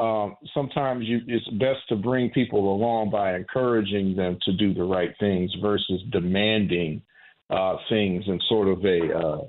um, 0.01 0.35
sometimes 0.53 1.05
you, 1.05 1.19
it's 1.27 1.47
best 1.59 1.87
to 1.89 1.95
bring 1.95 2.29
people 2.31 2.73
along 2.73 3.11
by 3.11 3.35
encouraging 3.35 4.15
them 4.15 4.37
to 4.45 4.53
do 4.53 4.73
the 4.73 4.83
right 4.83 5.11
things 5.19 5.51
versus 5.61 6.01
demanding 6.11 7.01
uh, 7.49 7.75
things 7.89 8.23
in 8.27 8.39
sort 8.47 8.67
of 8.67 8.83
a 8.85 9.13
uh, 9.13 9.41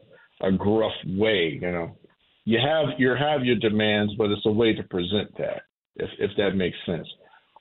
a 0.42 0.52
gruff 0.52 0.92
way. 1.06 1.58
You 1.60 1.72
know, 1.72 1.96
you 2.44 2.58
have 2.58 2.98
you 2.98 3.10
have 3.10 3.44
your 3.44 3.56
demands, 3.56 4.12
but 4.16 4.30
it's 4.30 4.46
a 4.46 4.50
way 4.50 4.74
to 4.74 4.82
present 4.84 5.36
that, 5.38 5.62
if 5.96 6.10
if 6.18 6.30
that 6.36 6.56
makes 6.56 6.76
sense. 6.86 7.06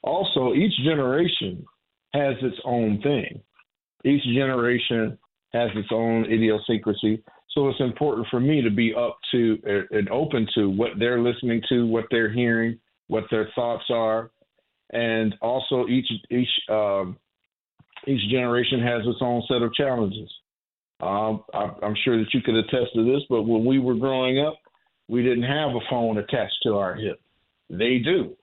Also, 0.04 0.54
each 0.54 0.74
generation 0.84 1.64
has 2.14 2.36
its 2.42 2.58
own 2.66 3.02
thing. 3.02 3.42
Each 4.04 4.24
generation 4.24 5.18
has 5.54 5.70
its 5.76 5.90
own 5.92 6.26
idiosyncrasy. 6.26 7.24
So 7.52 7.68
it's 7.68 7.80
important 7.82 8.28
for 8.32 8.40
me 8.40 8.62
to 8.62 8.70
be 8.70 8.94
up 8.96 9.18
to 9.32 9.86
and 9.92 10.10
open 10.10 10.48
to 10.56 10.70
what 10.70 10.92
they're 10.98 11.22
listening 11.22 11.62
to, 11.70 11.86
what 11.86 12.06
they're 12.10 12.32
hearing, 12.32 12.80
what 13.08 13.26
their 13.30 13.50
thoughts 13.56 13.84
are, 13.90 14.32
and 14.92 15.36
also 15.42 15.86
each 15.88 16.10
each 16.30 16.50
um, 16.70 17.18
each 18.08 18.22
generation 18.32 18.82
has 18.82 19.02
its 19.06 19.20
own 19.22 19.44
set 19.48 19.62
of 19.62 19.74
challenges. 19.74 20.30
Um, 21.02 21.44
I, 21.54 21.72
I'm 21.84 21.96
sure 22.04 22.18
that 22.18 22.34
you 22.34 22.42
could 22.42 22.56
attest 22.56 22.94
to 22.96 23.04
this, 23.04 23.24
but 23.30 23.44
when 23.44 23.66
we 23.66 23.80
were 23.80 23.96
growing 23.96 24.40
up, 24.40 24.58
we 25.08 25.24
didn't 25.24 25.44
have 25.44 25.72
a 25.72 25.80
phone 25.90 26.18
attached 26.18 26.58
to 26.64 26.78
our 26.78 26.96
hip. 26.96 27.20
They 27.70 27.98
do. 27.98 28.36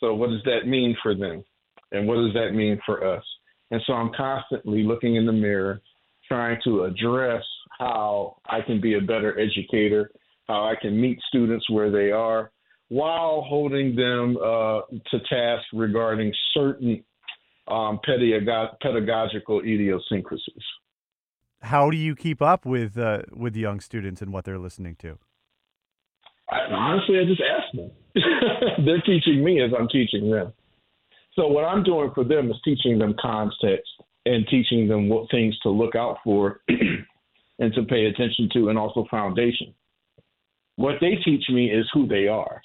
So 0.00 0.14
what 0.14 0.30
does 0.30 0.42
that 0.44 0.66
mean 0.66 0.96
for 1.02 1.14
them? 1.14 1.44
And 1.92 2.06
what 2.06 2.16
does 2.16 2.32
that 2.34 2.52
mean 2.54 2.80
for 2.84 3.04
us? 3.16 3.24
And 3.70 3.80
so 3.86 3.92
I'm 3.92 4.10
constantly 4.16 4.82
looking 4.82 5.16
in 5.16 5.26
the 5.26 5.32
mirror, 5.32 5.82
trying 6.26 6.58
to 6.64 6.84
address 6.84 7.44
how 7.78 8.38
I 8.46 8.60
can 8.62 8.80
be 8.80 8.94
a 8.94 9.00
better 9.00 9.38
educator, 9.38 10.10
how 10.46 10.64
I 10.64 10.74
can 10.80 11.00
meet 11.00 11.18
students 11.28 11.68
where 11.70 11.90
they 11.90 12.10
are, 12.10 12.50
while 12.88 13.42
holding 13.46 13.94
them 13.94 14.36
uh, 14.38 14.80
to 15.10 15.20
task 15.28 15.64
regarding 15.72 16.32
certain 16.54 17.04
um, 17.68 18.00
pedagogical 18.02 19.60
idiosyncrasies. 19.60 20.64
How 21.60 21.90
do 21.90 21.96
you 21.96 22.14
keep 22.14 22.40
up 22.40 22.64
with 22.64 22.96
uh, 22.96 23.22
with 23.32 23.56
young 23.56 23.80
students 23.80 24.22
and 24.22 24.32
what 24.32 24.44
they're 24.44 24.58
listening 24.58 24.96
to? 24.96 25.18
I, 26.50 26.60
honestly, 26.72 27.18
I 27.18 27.24
just 27.24 27.42
ask 27.42 27.76
them. 27.76 27.90
they're 28.84 29.02
teaching 29.02 29.44
me 29.44 29.60
as 29.62 29.70
I'm 29.78 29.88
teaching 29.88 30.30
them. 30.30 30.52
So 31.34 31.46
what 31.46 31.64
I'm 31.64 31.82
doing 31.82 32.10
for 32.14 32.24
them 32.24 32.50
is 32.50 32.56
teaching 32.64 32.98
them 32.98 33.14
context 33.20 33.90
and 34.26 34.46
teaching 34.48 34.88
them 34.88 35.08
what 35.08 35.30
things 35.30 35.58
to 35.60 35.70
look 35.70 35.94
out 35.94 36.18
for 36.24 36.60
and 37.58 37.74
to 37.74 37.82
pay 37.84 38.06
attention 38.06 38.48
to, 38.54 38.68
and 38.68 38.78
also 38.78 39.06
foundation. 39.10 39.74
What 40.76 40.96
they 41.00 41.16
teach 41.24 41.44
me 41.48 41.70
is 41.70 41.86
who 41.92 42.06
they 42.06 42.28
are, 42.28 42.60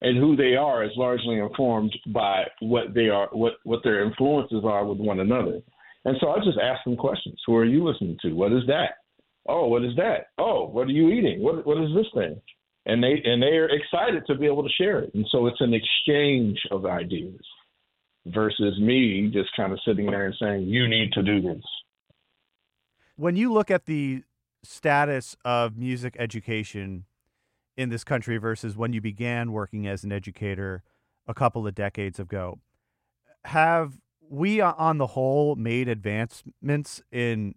and 0.00 0.18
who 0.18 0.36
they 0.36 0.56
are 0.56 0.84
is 0.84 0.90
largely 0.96 1.38
informed 1.38 1.96
by 2.08 2.44
what 2.60 2.94
they 2.94 3.08
are, 3.08 3.28
what 3.32 3.54
what 3.64 3.84
their 3.84 4.04
influences 4.04 4.64
are 4.64 4.84
with 4.84 4.98
one 4.98 5.20
another. 5.20 5.60
And 6.04 6.16
so 6.20 6.30
I 6.30 6.38
just 6.38 6.58
ask 6.58 6.82
them 6.84 6.96
questions. 6.96 7.40
Who 7.46 7.56
are 7.56 7.64
you 7.64 7.84
listening 7.84 8.18
to? 8.22 8.32
What 8.32 8.52
is 8.52 8.62
that? 8.66 8.96
Oh, 9.48 9.66
what 9.66 9.84
is 9.84 9.94
that? 9.96 10.26
Oh, 10.38 10.68
what 10.68 10.86
are 10.88 10.92
you 10.92 11.08
eating? 11.10 11.42
What 11.42 11.66
what 11.66 11.78
is 11.78 11.90
this 11.94 12.06
thing? 12.14 12.40
And 12.86 13.02
they 13.02 13.22
and 13.24 13.42
they 13.42 13.56
are 13.56 13.68
excited 13.68 14.24
to 14.26 14.34
be 14.36 14.46
able 14.46 14.62
to 14.62 14.68
share 14.76 15.00
it. 15.00 15.14
And 15.14 15.26
so 15.30 15.46
it's 15.46 15.60
an 15.60 15.74
exchange 15.74 16.58
of 16.70 16.86
ideas 16.86 17.40
versus 18.26 18.78
me 18.80 19.30
just 19.32 19.50
kind 19.56 19.72
of 19.72 19.80
sitting 19.86 20.06
there 20.06 20.26
and 20.26 20.34
saying, 20.40 20.62
You 20.66 20.88
need 20.88 21.12
to 21.12 21.22
do 21.22 21.40
this. 21.40 21.62
When 23.16 23.36
you 23.36 23.52
look 23.52 23.70
at 23.70 23.86
the 23.86 24.24
status 24.64 25.36
of 25.44 25.76
music 25.76 26.16
education 26.18 27.04
in 27.76 27.88
this 27.88 28.04
country 28.04 28.36
versus 28.36 28.76
when 28.76 28.92
you 28.92 29.00
began 29.00 29.52
working 29.52 29.86
as 29.86 30.04
an 30.04 30.12
educator 30.12 30.82
a 31.26 31.34
couple 31.34 31.66
of 31.66 31.74
decades 31.74 32.18
ago. 32.18 32.58
Have 33.44 33.98
we, 34.32 34.62
uh, 34.62 34.72
on 34.78 34.96
the 34.96 35.08
whole, 35.08 35.56
made 35.56 35.88
advancements 35.88 37.02
in 37.12 37.54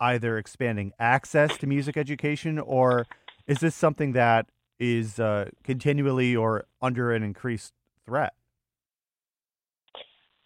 either 0.00 0.38
expanding 0.38 0.92
access 0.98 1.58
to 1.58 1.66
music 1.66 1.98
education, 1.98 2.58
or 2.58 3.06
is 3.46 3.58
this 3.58 3.74
something 3.74 4.12
that 4.12 4.46
is 4.80 5.20
uh, 5.20 5.50
continually 5.62 6.34
or 6.34 6.64
under 6.80 7.12
an 7.12 7.22
increased 7.22 7.74
threat? 8.06 8.32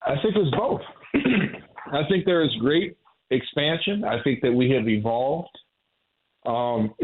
I 0.03 0.15
think 0.21 0.35
it's 0.35 0.57
both. 0.57 0.81
I 1.93 2.03
think 2.09 2.25
there 2.25 2.43
is 2.43 2.51
great 2.59 2.97
expansion. 3.31 4.03
I 4.03 4.21
think 4.25 4.41
that 4.43 4.53
we 4.53 4.71
have 4.71 4.89
evolved. 4.89 5.57
Um, 6.47 6.95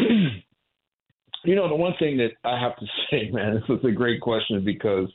you 1.45 1.55
know, 1.55 1.69
the 1.69 1.77
one 1.77 1.95
thing 2.01 2.17
that 2.17 2.31
I 2.45 2.59
have 2.59 2.77
to 2.79 2.87
say, 3.11 3.31
man, 3.31 3.55
this 3.55 3.79
is 3.79 3.85
a 3.85 3.93
great 3.93 4.21
question 4.21 4.65
because 4.65 5.09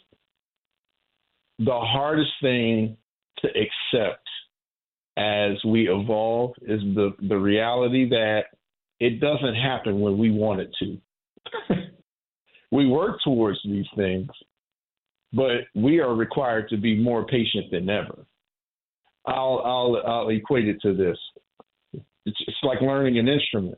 the 1.60 1.79
hardest 1.79 2.31
thing 2.41 2.96
to 3.41 3.48
accept 3.48 4.27
as 5.17 5.57
we 5.65 5.89
evolve 5.89 6.51
is 6.62 6.81
the, 6.95 7.12
the 7.27 7.36
reality 7.36 8.07
that 8.10 8.43
it 9.00 9.19
doesn't 9.19 9.55
happen 9.55 10.00
when 10.00 10.17
we 10.17 10.31
want 10.31 10.62
it 10.62 10.71
to. 10.79 10.98
we 12.71 12.88
work 12.88 13.17
towards 13.24 13.60
these 13.63 13.86
things, 13.95 14.29
but 15.33 15.62
we 15.75 16.00
are 16.00 16.15
required 16.15 16.69
to 16.69 16.77
be 16.77 16.95
more 16.95 17.25
patient 17.25 17.71
than 17.71 17.89
ever. 17.89 18.25
I'll, 19.25 19.62
I'll, 19.65 20.01
I'll 20.05 20.29
equate 20.29 20.67
it 20.67 20.81
to 20.81 20.95
this. 20.95 21.17
It's, 22.25 22.38
it's 22.48 22.57
like 22.63 22.81
learning 22.81 23.17
an 23.17 23.27
instrument 23.27 23.77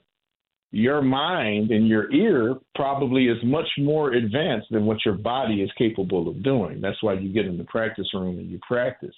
your 0.74 1.04
mind 1.04 1.70
and 1.70 1.88
your 1.88 2.12
ear 2.12 2.56
probably 2.74 3.28
is 3.28 3.38
much 3.44 3.68
more 3.78 4.14
advanced 4.14 4.68
than 4.72 4.86
what 4.86 4.98
your 5.06 5.14
body 5.14 5.62
is 5.62 5.70
capable 5.78 6.28
of 6.28 6.44
doing. 6.44 6.82
That's 6.82 7.02
why 7.04 7.14
you 7.14 7.32
get 7.32 7.46
in 7.46 7.60
the 7.60 7.64
practice 7.66 8.08
room 8.12 8.40
and 8.40 8.50
you 8.50 8.60
practice. 8.68 9.14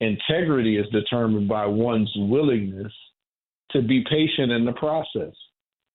Integrity 0.00 0.76
is 0.76 0.86
determined 0.90 1.48
by 1.48 1.66
one's 1.66 2.12
willingness 2.16 2.92
to 3.70 3.82
be 3.82 4.04
patient 4.08 4.52
in 4.52 4.64
the 4.64 4.72
process, 4.72 5.32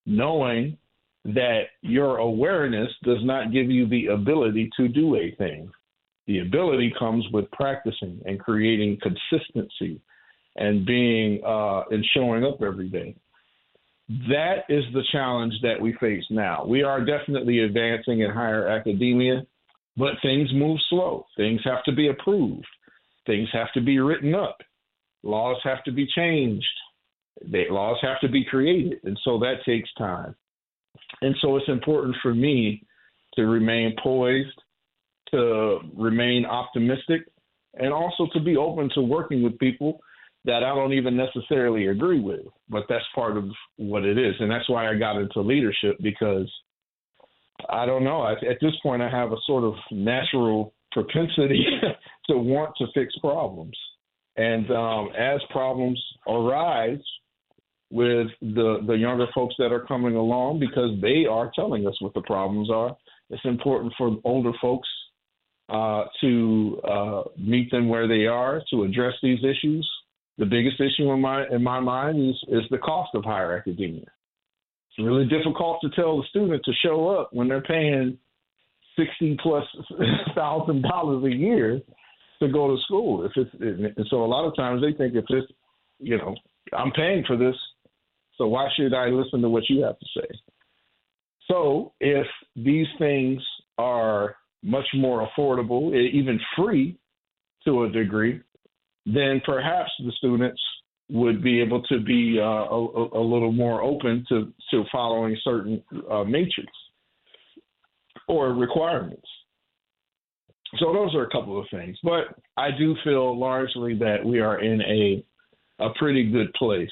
knowing 0.05 0.77
that 1.23 1.63
your 1.81 2.17
awareness 2.17 2.89
does 3.03 3.23
not 3.23 3.51
give 3.51 3.69
you 3.69 3.87
the 3.87 4.07
ability 4.07 4.69
to 4.77 4.87
do 4.87 5.15
a 5.15 5.35
thing. 5.37 5.71
The 6.27 6.39
ability 6.39 6.93
comes 6.97 7.25
with 7.31 7.49
practicing 7.51 8.21
and 8.25 8.39
creating 8.39 8.99
consistency 9.01 10.01
and 10.55 10.85
being 10.85 11.41
uh, 11.45 11.83
and 11.91 12.05
showing 12.13 12.43
up 12.43 12.61
every 12.61 12.89
day. 12.89 13.15
That 14.29 14.63
is 14.67 14.83
the 14.93 15.03
challenge 15.11 15.53
that 15.61 15.79
we 15.79 15.93
face 15.93 16.25
now. 16.29 16.65
We 16.65 16.83
are 16.83 17.05
definitely 17.05 17.59
advancing 17.59 18.21
in 18.21 18.31
higher 18.31 18.67
academia, 18.67 19.43
but 19.95 20.15
things 20.21 20.49
move 20.53 20.79
slow. 20.89 21.25
Things 21.37 21.61
have 21.63 21.83
to 21.85 21.93
be 21.93 22.09
approved. 22.09 22.65
Things 23.25 23.49
have 23.53 23.71
to 23.73 23.81
be 23.81 23.99
written 23.99 24.33
up. 24.33 24.57
Laws 25.23 25.57
have 25.63 25.83
to 25.83 25.91
be 25.91 26.07
changed. 26.15 26.65
They, 27.45 27.69
laws 27.69 27.97
have 28.01 28.19
to 28.21 28.29
be 28.29 28.43
created, 28.45 28.99
and 29.03 29.19
so 29.23 29.39
that 29.39 29.63
takes 29.65 29.89
time. 29.97 30.35
And 31.21 31.35
so 31.41 31.55
it's 31.55 31.69
important 31.69 32.15
for 32.21 32.33
me 32.33 32.83
to 33.35 33.43
remain 33.43 33.95
poised, 34.01 34.61
to 35.31 35.79
remain 35.95 36.45
optimistic, 36.45 37.21
and 37.75 37.93
also 37.93 38.27
to 38.33 38.39
be 38.39 38.57
open 38.57 38.89
to 38.95 39.01
working 39.01 39.43
with 39.43 39.57
people 39.59 39.99
that 40.43 40.63
I 40.63 40.73
don't 40.73 40.93
even 40.93 41.15
necessarily 41.15 41.87
agree 41.87 42.19
with. 42.19 42.41
But 42.69 42.83
that's 42.89 43.05
part 43.13 43.37
of 43.37 43.45
what 43.77 44.03
it 44.03 44.17
is. 44.17 44.35
And 44.39 44.49
that's 44.49 44.69
why 44.69 44.89
I 44.89 44.97
got 44.97 45.19
into 45.19 45.41
leadership 45.41 45.97
because 46.01 46.51
I 47.69 47.85
don't 47.85 48.03
know. 48.03 48.27
At, 48.27 48.57
this 48.61 48.75
point, 48.81 49.01
I 49.01 49.09
have 49.09 49.31
a 49.31 49.37
sort 49.45 49.63
of 49.63 49.75
natural 49.91 50.73
propensity 50.91 51.65
to 52.27 52.37
want 52.37 52.73
to 52.77 52.85
fix 52.93 53.13
problems. 53.19 53.77
And 54.37 54.69
um, 54.71 55.09
as 55.17 55.41
problems 55.51 56.01
arise, 56.27 57.01
with 57.91 58.27
the 58.41 58.79
the 58.87 58.93
younger 58.93 59.27
folks 59.35 59.53
that 59.59 59.71
are 59.71 59.85
coming 59.85 60.15
along 60.15 60.59
because 60.59 60.91
they 61.01 61.25
are 61.29 61.51
telling 61.53 61.85
us 61.85 61.93
what 61.99 62.13
the 62.13 62.21
problems 62.21 62.71
are. 62.71 62.95
It's 63.29 63.43
important 63.43 63.93
for 63.97 64.17
older 64.23 64.53
folks 64.61 64.87
uh, 65.69 66.05
to 66.21 66.81
uh, 66.89 67.23
meet 67.37 67.69
them 67.69 67.89
where 67.89 68.07
they 68.07 68.25
are 68.25 68.61
to 68.71 68.83
address 68.83 69.13
these 69.21 69.39
issues. 69.39 69.89
The 70.37 70.45
biggest 70.45 70.79
issue 70.79 71.11
in 71.11 71.21
my 71.21 71.45
in 71.49 71.61
my 71.61 71.81
mind 71.81 72.29
is 72.29 72.35
is 72.47 72.63
the 72.71 72.77
cost 72.77 73.11
of 73.13 73.25
higher 73.25 73.57
academia. 73.57 74.05
It's 74.89 75.05
really 75.05 75.25
difficult 75.25 75.79
to 75.81 75.89
tell 75.89 76.17
the 76.17 76.27
student 76.29 76.63
to 76.63 76.71
show 76.83 77.09
up 77.09 77.29
when 77.33 77.49
they're 77.49 77.61
paying 77.61 78.17
sixty 78.97 79.37
plus 79.41 79.65
thousand 80.35 80.83
dollars 80.83 81.23
a 81.23 81.35
year 81.35 81.81
to 82.41 82.47
go 82.47 82.75
to 82.75 82.81
school. 82.83 83.25
If 83.25 83.31
it's 83.35 83.51
and 83.97 84.05
so 84.09 84.23
a 84.23 84.25
lot 84.25 84.47
of 84.47 84.55
times 84.55 84.81
they 84.81 84.93
think 84.93 85.15
if 85.15 85.25
this, 85.27 85.43
you 85.99 86.17
know, 86.17 86.35
I'm 86.73 86.91
paying 86.91 87.23
for 87.25 87.37
this, 87.37 87.55
so 88.37 88.47
why 88.47 88.69
should 88.75 88.93
I 88.93 89.07
listen 89.07 89.41
to 89.41 89.49
what 89.49 89.69
you 89.69 89.83
have 89.83 89.99
to 89.99 90.05
say? 90.17 90.27
So 91.47 91.93
if 91.99 92.27
these 92.55 92.87
things 92.97 93.41
are 93.77 94.35
much 94.63 94.85
more 94.93 95.27
affordable, 95.27 95.93
even 95.93 96.39
free 96.55 96.97
to 97.65 97.83
a 97.83 97.89
degree, 97.89 98.41
then 99.05 99.41
perhaps 99.45 99.91
the 99.99 100.11
students 100.17 100.61
would 101.09 101.43
be 101.43 101.61
able 101.61 101.81
to 101.83 101.99
be 101.99 102.39
uh, 102.39 102.43
a, 102.43 103.19
a, 103.19 103.23
little 103.23 103.51
more 103.51 103.81
open 103.81 104.25
to, 104.29 104.53
to 104.71 104.83
following 104.91 105.35
certain 105.43 105.83
uh, 106.09 106.23
matrix 106.23 106.69
or 108.31 108.53
requirements. 108.53 109.27
So 110.79 110.93
those 110.93 111.13
are 111.15 111.25
a 111.25 111.29
couple 111.29 111.59
of 111.59 111.67
things, 111.69 111.97
but 112.01 112.39
I 112.55 112.69
do 112.71 112.95
feel 113.03 113.37
largely 113.37 113.93
that 113.99 114.23
we 114.25 114.39
are 114.39 114.61
in 114.61 114.81
a 114.81 115.23
a 115.79 115.89
pretty 115.97 116.31
good 116.31 116.53
place 116.53 116.91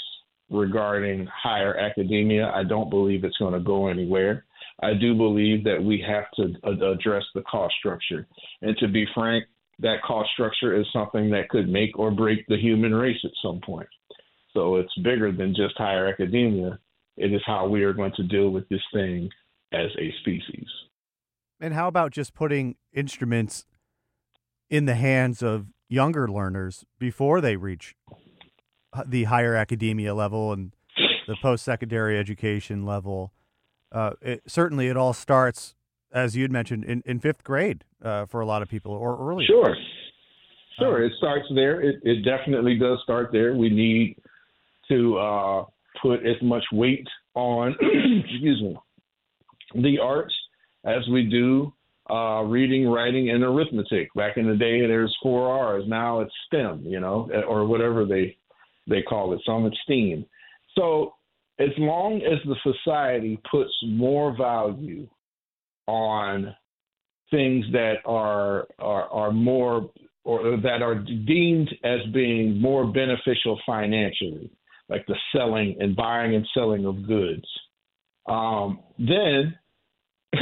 regarding 0.50 1.28
higher 1.28 1.78
academia. 1.78 2.52
I 2.54 2.64
don't 2.64 2.90
believe 2.90 3.24
it's 3.24 3.38
going 3.38 3.54
to 3.54 3.60
go 3.60 3.88
anywhere. 3.88 4.46
I 4.82 4.94
do 5.00 5.16
believe 5.16 5.64
that 5.66 5.82
we 5.82 6.04
have 6.08 6.26
to 6.38 6.90
address 6.92 7.24
the 7.36 7.42
cost 7.42 7.74
structure. 7.80 8.28
And 8.62 8.76
to 8.78 8.88
be 8.88 9.06
frank, 9.14 9.46
that 9.80 10.02
cost 10.06 10.30
structure 10.34 10.80
is 10.80 10.88
something 10.92 11.30
that 11.30 11.50
could 11.50 11.70
make 11.70 11.98
or 11.98 12.12
break 12.12 12.46
the 12.48 12.58
human 12.58 12.94
race 12.94 13.20
at 13.24 13.32
some 13.42 13.62
point. 13.62 13.88
So 14.54 14.78
it's 14.78 14.94
bigger 15.04 15.32
than 15.32 15.56
just 15.56 15.78
higher 15.78 16.08
academia. 16.08 16.80
It 17.16 17.32
is 17.32 17.42
how 17.46 17.68
we 17.68 17.84
are 17.84 17.94
going 17.94 18.14
to 18.16 18.24
deal 18.24 18.50
with 18.50 18.68
this 18.70 18.82
thing 18.92 19.30
as 19.72 19.92
a 20.00 20.14
species. 20.22 20.68
And 21.60 21.74
how 21.74 21.88
about 21.88 22.12
just 22.12 22.34
putting 22.34 22.76
instruments 22.94 23.66
in 24.70 24.86
the 24.86 24.96
hands 24.96 25.42
of 25.42 25.68
younger 25.90 26.28
learners 26.28 26.86
before 27.00 27.42
they 27.42 27.56
reach 27.56 27.96
the 29.06 29.26
higher 29.26 29.56
academia 29.56 30.14
level 30.14 30.54
and 30.54 30.72
the 31.28 31.36
post-secondary 31.42 32.18
education 32.18 32.86
level. 32.86 33.34
Uh, 33.92 34.12
it, 34.22 34.42
certainly, 34.48 34.88
it 34.88 34.98
all 34.98 35.14
starts, 35.14 35.76
as 36.12 36.36
you'd 36.36 36.52
mentioned, 36.52 36.84
in, 36.84 37.04
in 37.06 37.20
fifth 37.20 37.44
grade 37.44 37.84
uh, 38.04 38.26
for 38.26 38.42
a 38.42 38.46
lot 38.46 38.62
of 38.62 38.70
people, 38.70 38.92
or 38.94 39.18
earlier. 39.20 39.48
Sure, 39.48 39.76
sure. 40.80 40.98
Um, 40.98 41.04
it 41.04 41.12
starts 41.18 41.46
there. 41.54 41.82
It, 41.82 42.00
it 42.04 42.24
definitely 42.24 42.78
does 42.78 43.00
start 43.04 43.30
there. 43.32 43.56
We 43.56 43.70
need 43.70 44.18
to 44.90 45.18
uh, 45.18 45.66
put 46.02 46.26
as 46.26 46.42
much 46.42 46.64
weight 46.72 47.08
on, 47.36 47.76
excuse 47.82 48.62
me, 48.62 48.78
the 49.76 50.00
arts 50.00 50.34
as 50.86 51.08
we 51.12 51.24
do 51.24 51.74
uh, 52.10 52.42
reading, 52.42 52.88
writing, 52.88 53.30
and 53.30 53.44
arithmetic. 53.44 54.10
Back 54.16 54.38
in 54.38 54.48
the 54.48 54.56
day, 54.56 54.82
there's 54.82 55.16
four 55.22 55.48
R's. 55.52 55.84
Now 55.88 56.22
it's 56.22 56.34
STEM, 56.48 56.84
you 56.86 57.00
know, 57.00 57.30
or 57.48 57.66
whatever 57.66 58.06
they 58.06 58.36
they 58.88 59.04
call 59.04 59.34
it, 59.34 59.42
some 59.46 59.66
it's 59.66 59.78
STEAM. 59.84 60.26
So 60.76 61.14
as 61.60 61.70
long 61.78 62.22
as 62.22 62.40
the 62.46 62.56
society 62.74 63.40
puts 63.52 63.72
more 63.86 64.36
value 64.36 65.08
on 65.88 66.56
things 67.30 67.66
that 67.74 67.98
are 68.06 68.68
are, 68.80 69.10
are 69.10 69.32
more 69.32 69.92
or 70.24 70.58
that 70.58 70.82
are 70.82 70.96
deemed 70.96 71.70
as 71.84 72.00
being 72.14 72.60
more 72.60 72.92
beneficial 72.92 73.60
financially, 73.66 74.50
like 74.90 75.06
the 75.06 75.16
selling 75.36 75.76
and 75.80 75.96
buying 75.96 76.34
and 76.34 76.48
selling 76.56 76.86
of 76.86 77.06
goods, 77.06 77.46
um, 78.28 78.80
then 78.98 79.56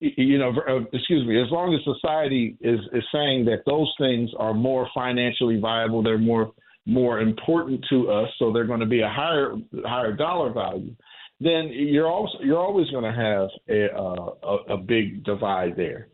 you 0.00 0.38
know, 0.38 0.52
uh, 0.68 0.80
excuse 0.92 1.26
me, 1.26 1.40
as 1.40 1.50
long 1.50 1.74
as 1.74 1.80
society 1.84 2.56
is 2.60 2.80
is 2.92 3.04
saying 3.12 3.44
that 3.46 3.62
those 3.66 3.92
things 3.98 4.30
are 4.38 4.54
more 4.54 4.88
financially 4.94 5.58
viable, 5.60 6.02
they're 6.02 6.18
more 6.18 6.52
more 6.86 7.20
important 7.20 7.84
to 7.90 8.10
us, 8.10 8.28
so 8.38 8.52
they're 8.52 8.66
going 8.66 8.80
to 8.80 8.86
be 8.86 9.00
a 9.00 9.08
higher 9.08 9.54
higher 9.84 10.12
dollar 10.12 10.52
value, 10.52 10.94
then 11.40 11.70
you're 11.72 12.10
also 12.10 12.38
you're 12.42 12.58
always 12.58 12.88
going 12.90 13.04
to 13.04 13.12
have 13.12 13.48
a, 13.68 13.96
a, 13.96 14.74
a 14.74 14.76
big 14.76 15.24
divide 15.24 15.76
there. 15.76 16.08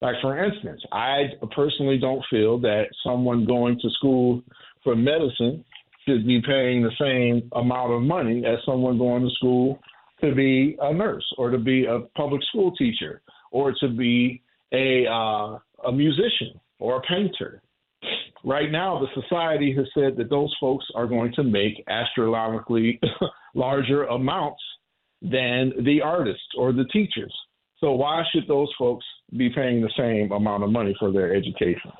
Like 0.00 0.16
for 0.22 0.42
instance, 0.42 0.80
I 0.92 1.24
personally 1.54 1.98
don't 1.98 2.24
feel 2.30 2.58
that 2.60 2.84
someone 3.04 3.44
going 3.46 3.78
to 3.80 3.90
school 3.90 4.42
for 4.84 4.94
medicine 4.94 5.64
should 6.06 6.26
be 6.26 6.40
paying 6.40 6.82
the 6.82 6.92
same 7.00 7.50
amount 7.52 7.92
of 7.92 8.02
money 8.02 8.44
as 8.46 8.58
someone 8.64 8.98
going 8.98 9.22
to 9.24 9.34
school 9.34 9.78
to 10.20 10.34
be 10.34 10.76
a 10.80 10.92
nurse 10.92 11.26
or 11.36 11.50
to 11.50 11.58
be 11.58 11.84
a 11.86 12.00
public 12.16 12.42
school 12.48 12.74
teacher 12.76 13.22
or 13.50 13.72
to 13.80 13.88
be 13.88 14.42
a 14.72 15.06
uh, 15.06 15.58
a 15.86 15.92
musician 15.92 16.60
or 16.78 16.96
a 16.96 17.00
painter 17.02 17.62
right 18.44 18.70
now, 18.70 19.00
the 19.00 19.22
society 19.22 19.74
has 19.76 19.86
said 19.94 20.16
that 20.16 20.30
those 20.30 20.54
folks 20.60 20.86
are 20.94 21.06
going 21.06 21.32
to 21.34 21.42
make 21.42 21.84
astronomically 21.88 23.00
larger 23.54 24.04
amounts 24.04 24.62
than 25.20 25.72
the 25.84 26.00
artists 26.02 26.46
or 26.56 26.72
the 26.72 26.84
teachers. 26.92 27.34
So 27.80 27.92
why 27.92 28.22
should 28.32 28.46
those 28.48 28.68
folks 28.78 29.04
be 29.36 29.50
paying 29.50 29.80
the 29.80 29.90
same 29.96 30.32
amount 30.32 30.64
of 30.64 30.70
money 30.70 30.94
for 30.98 31.12
their 31.12 31.34
education? 31.34 31.92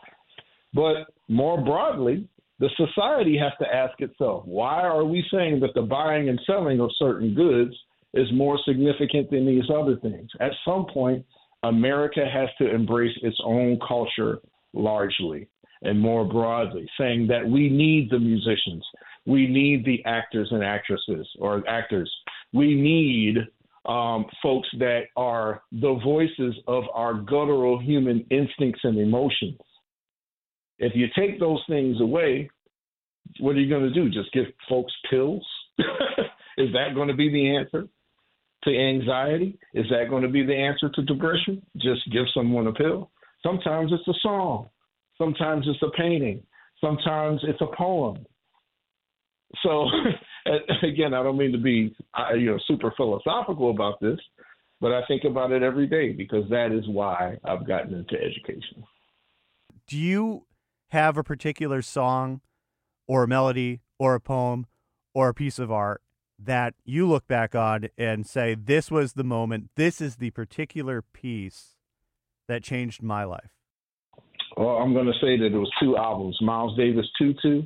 But 0.75 1.07
more 1.29 1.63
broadly, 1.63 2.29
the 2.59 2.71
society 2.77 3.39
has 3.39 3.53
to 3.61 3.75
ask 3.75 4.01
itself, 4.01 4.45
why 4.45 4.83
are 4.83 5.05
we 5.05 5.25
saying 5.33 5.61
that 5.61 5.75
the 5.75 5.83
buying 5.83 6.29
and 6.29 6.41
selling 6.47 6.81
of 6.81 6.91
certain 6.99 7.35
goods 7.35 7.75
is 8.15 8.27
more 8.33 8.59
significant 8.67 9.31
than 9.31 9.47
these 9.47 9.71
other 9.75 9.97
things? 9.97 10.29
At 10.41 10.53
some 10.65 10.87
point, 10.93 11.25
America 11.63 12.25
has 12.33 12.49
to 12.59 12.73
embrace 12.73 13.17
its 13.23 13.39
own 13.45 13.79
culture 13.87 14.39
largely 14.73 15.49
and 15.83 16.01
more 16.01 16.25
broadly, 16.25 16.89
saying 16.99 17.29
that 17.29 17.47
we 17.47 17.69
need 17.69 18.11
the 18.11 18.19
musicians, 18.19 18.85
we 19.27 19.47
need 19.47 19.85
the 19.85 20.05
actors 20.05 20.49
and 20.51 20.65
actresses 20.65 21.27
or 21.39 21.63
actors, 21.69 22.13
we 22.53 22.75
need 22.75 23.37
um, 23.87 24.27
folks 24.43 24.69
that 24.79 25.03
are 25.17 25.63
the 25.73 25.99
voices 26.05 26.55
of 26.67 26.85
our 26.93 27.15
guttural 27.15 27.81
human 27.81 28.27
instincts 28.31 28.81
and 28.83 28.99
emotions. 28.99 29.59
If 30.79 30.93
you 30.95 31.07
take 31.17 31.41
those 31.41 31.63
things 31.69 32.01
away, 32.01 32.51
what 33.41 33.57
are 33.57 33.61
you 33.61 33.69
going 33.69 33.93
to 33.93 33.95
do? 33.95 34.11
Just 34.11 34.33
give 34.33 34.47
folks 34.69 34.93
pills? 35.11 35.47
Is 36.59 36.73
that 36.73 36.95
going 36.95 37.09
to 37.09 37.15
be 37.15 37.31
the 37.31 37.57
answer 37.57 37.89
to 38.65 38.71
anxiety? 38.71 39.59
Is 39.75 39.87
that 39.91 40.11
going 40.11 40.23
to 40.23 40.29
be 40.29 40.45
the 40.45 40.55
answer 40.55 40.89
to 40.95 41.03
depression? 41.03 41.63
Just 41.77 42.01
give 42.13 42.25
someone 42.35 42.67
a 42.67 42.73
pill? 42.73 43.11
Sometimes 43.43 43.93
it's 43.93 44.09
a 44.09 44.21
song. 44.21 44.69
Sometimes 45.17 45.67
it's 45.67 45.83
a 45.83 45.91
painting. 45.97 46.43
Sometimes 46.81 47.41
it's 47.45 47.61
a 47.61 47.77
poem. 47.77 48.25
So, 49.63 49.87
again, 50.83 51.15
I 51.15 51.23
don't 51.23 51.39
mean 51.39 51.53
to 51.53 51.59
be 51.59 51.95
you 52.37 52.47
know 52.47 52.59
super 52.67 52.93
philosophical 52.97 53.71
about 53.71 54.01
this, 54.01 54.19
but 54.81 54.93
I 54.93 55.03
think 55.07 55.25
about 55.25 55.53
it 55.53 55.63
every 55.63 55.87
day 55.87 56.13
because 56.13 56.49
that 56.51 56.73
is 56.73 56.87
why 56.89 57.37
I've 57.45 57.67
gotten 57.67 57.95
into 57.95 58.15
education. 58.15 58.85
Do 59.87 59.97
you 59.97 60.47
have 60.89 61.17
a 61.17 61.25
particular 61.25 61.83
song 61.83 62.41
or 63.07 63.25
a 63.25 63.29
melody 63.29 63.81
or 63.99 64.15
a 64.15 64.21
poem 64.21 64.67
or 65.15 65.29
a 65.29 65.35
piece 65.35 65.59
of 65.59 65.73
art 65.73 66.03
that 66.39 66.75
you 66.85 67.09
look 67.09 67.27
back 67.27 67.55
on 67.55 67.89
and 67.99 68.27
say, 68.27 68.55
this 68.55 68.91
was 68.91 69.15
the 69.15 69.25
moment, 69.25 69.71
this 69.77 70.01
is 70.01 70.17
the 70.17 70.31
particular 70.31 71.03
piece 71.03 71.75
that 72.47 72.63
changed 72.63 73.03
my 73.03 73.25
life? 73.25 73.51
Well, 74.57 74.77
I'm 74.77 74.93
going 74.93 75.07
to 75.07 75.13
say 75.21 75.37
that 75.37 75.47
it 75.47 75.59
was 75.59 75.71
two 75.81 75.97
albums 75.97 76.39
Miles 76.41 76.77
Davis 76.77 77.07
Tutu 77.19 77.63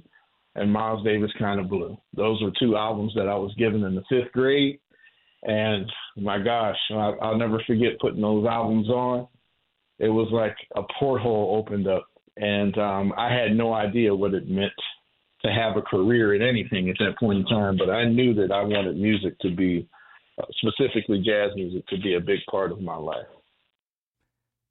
and 0.54 0.72
Miles 0.72 1.04
Davis 1.04 1.30
Kind 1.38 1.61
of 1.61 1.68
Blue. 1.68 1.96
Those 2.14 2.42
were 2.42 2.52
two 2.58 2.76
albums 2.76 3.12
that 3.14 3.28
I 3.28 3.35
was 3.35 3.54
given 3.56 3.85
in 3.85 3.94
the 3.94 4.02
fifth 4.08 4.32
grade. 4.32 4.78
And 5.42 5.90
my 6.16 6.38
gosh, 6.38 6.76
I'll 6.90 7.38
never 7.38 7.61
forget 7.66 7.98
putting 8.00 8.20
those 8.20 8.46
albums 8.46 8.88
on. 8.88 9.26
It 9.98 10.08
was 10.08 10.28
like 10.32 10.56
a 10.76 10.82
porthole 10.98 11.56
opened 11.58 11.87
up, 11.87 12.06
and 12.37 12.76
um, 12.78 13.12
I 13.16 13.32
had 13.32 13.56
no 13.56 13.72
idea 13.72 14.14
what 14.14 14.35
it 14.35 14.48
meant 14.48 14.72
to 15.44 15.52
have 15.52 15.76
a 15.76 15.83
career 15.83 16.35
in 16.35 16.42
anything 16.42 16.88
at 16.88 16.96
that 16.98 17.18
point 17.18 17.40
in 17.40 17.44
time. 17.46 17.76
But 17.76 17.90
I 17.90 18.05
knew 18.05 18.35
that 18.35 18.52
I 18.52 18.62
wanted 18.62 18.96
music 18.96 19.38
to 19.40 19.55
be, 19.55 19.88
uh, 20.38 20.46
specifically 20.50 21.22
jazz 21.24 21.50
music, 21.55 21.87
to 21.88 21.98
be 21.98 22.14
a 22.14 22.20
big 22.20 22.40
part 22.50 22.72
of 22.72 22.81
my 22.81 22.96
life. 22.96 23.26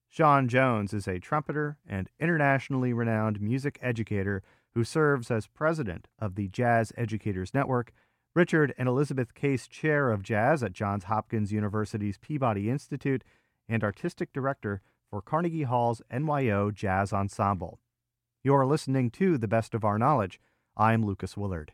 Sean 0.10 0.48
Jones 0.48 0.94
is 0.94 1.08
a 1.08 1.20
trumpeter 1.20 1.78
and 1.88 2.10
internationally 2.20 2.94
renowned 2.94 3.42
music 3.42 3.80
educator 3.82 4.44
who 4.74 4.84
serves 4.84 5.32
as 5.32 5.48
president 5.48 6.08
of 6.20 6.36
the 6.36 6.48
Jazz 6.50 6.92
Educators 6.98 7.54
Network 7.54 7.94
Richard 8.34 8.74
and 8.78 8.88
Elizabeth 8.88 9.34
Case 9.34 9.68
Chair 9.68 10.10
of 10.10 10.24
Jazz 10.24 10.64
at 10.64 10.72
Johns 10.72 11.06
Hopkins 11.06 11.52
University's 11.52 12.18
Peabody 12.18 12.70
Institute, 12.70 13.24
and 13.68 13.84
Artistic 13.84 14.32
Director 14.32 14.82
for 15.10 15.22
Carnegie 15.22 15.64
Hall's 15.64 16.02
NYO 16.10 16.72
Jazz 16.72 17.12
Ensemble. 17.12 17.80
You're 18.42 18.66
listening 18.66 19.12
to 19.12 19.38
The 19.38 19.48
Best 19.48 19.74
of 19.74 19.84
Our 19.84 20.00
Knowledge. 20.00 20.40
I'm 20.78 21.06
Lucas 21.06 21.36
Willard. 21.36 21.74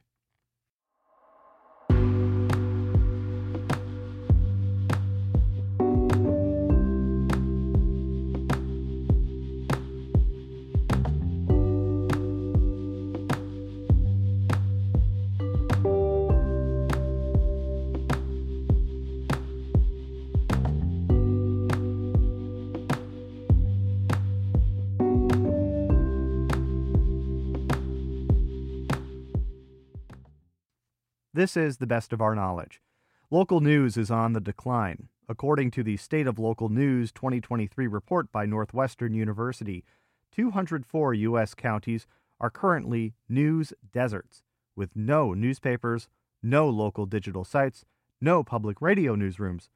This 31.38 31.56
is 31.56 31.78
the 31.78 31.86
best 31.86 32.14
of 32.14 32.20
our 32.20 32.34
knowledge. 32.34 32.82
Local 33.30 33.60
news 33.60 33.96
is 33.96 34.10
on 34.10 34.34
the 34.34 34.42
decline. 34.42 35.08
According 35.30 35.70
to 35.70 35.84
the 35.84 35.96
State 35.96 36.26
of 36.26 36.40
Local 36.40 36.68
News 36.68 37.12
2023 37.12 37.86
report 37.86 38.32
by 38.32 38.48
Northwestern 38.48 39.14
University, 39.14 39.86
204 40.32 41.14
U.S. 41.14 41.54
counties 41.54 42.08
are 42.40 42.50
currently 42.50 43.14
news 43.30 43.72
deserts, 43.94 44.42
with 44.76 44.96
no 44.96 45.36
newspapers, 45.36 46.10
no 46.42 46.68
local 46.70 47.06
digital 47.06 47.46
sites, 47.46 47.86
no 48.20 48.44
public 48.44 48.82
radio 48.82 49.16
newsrooms, 49.16 49.70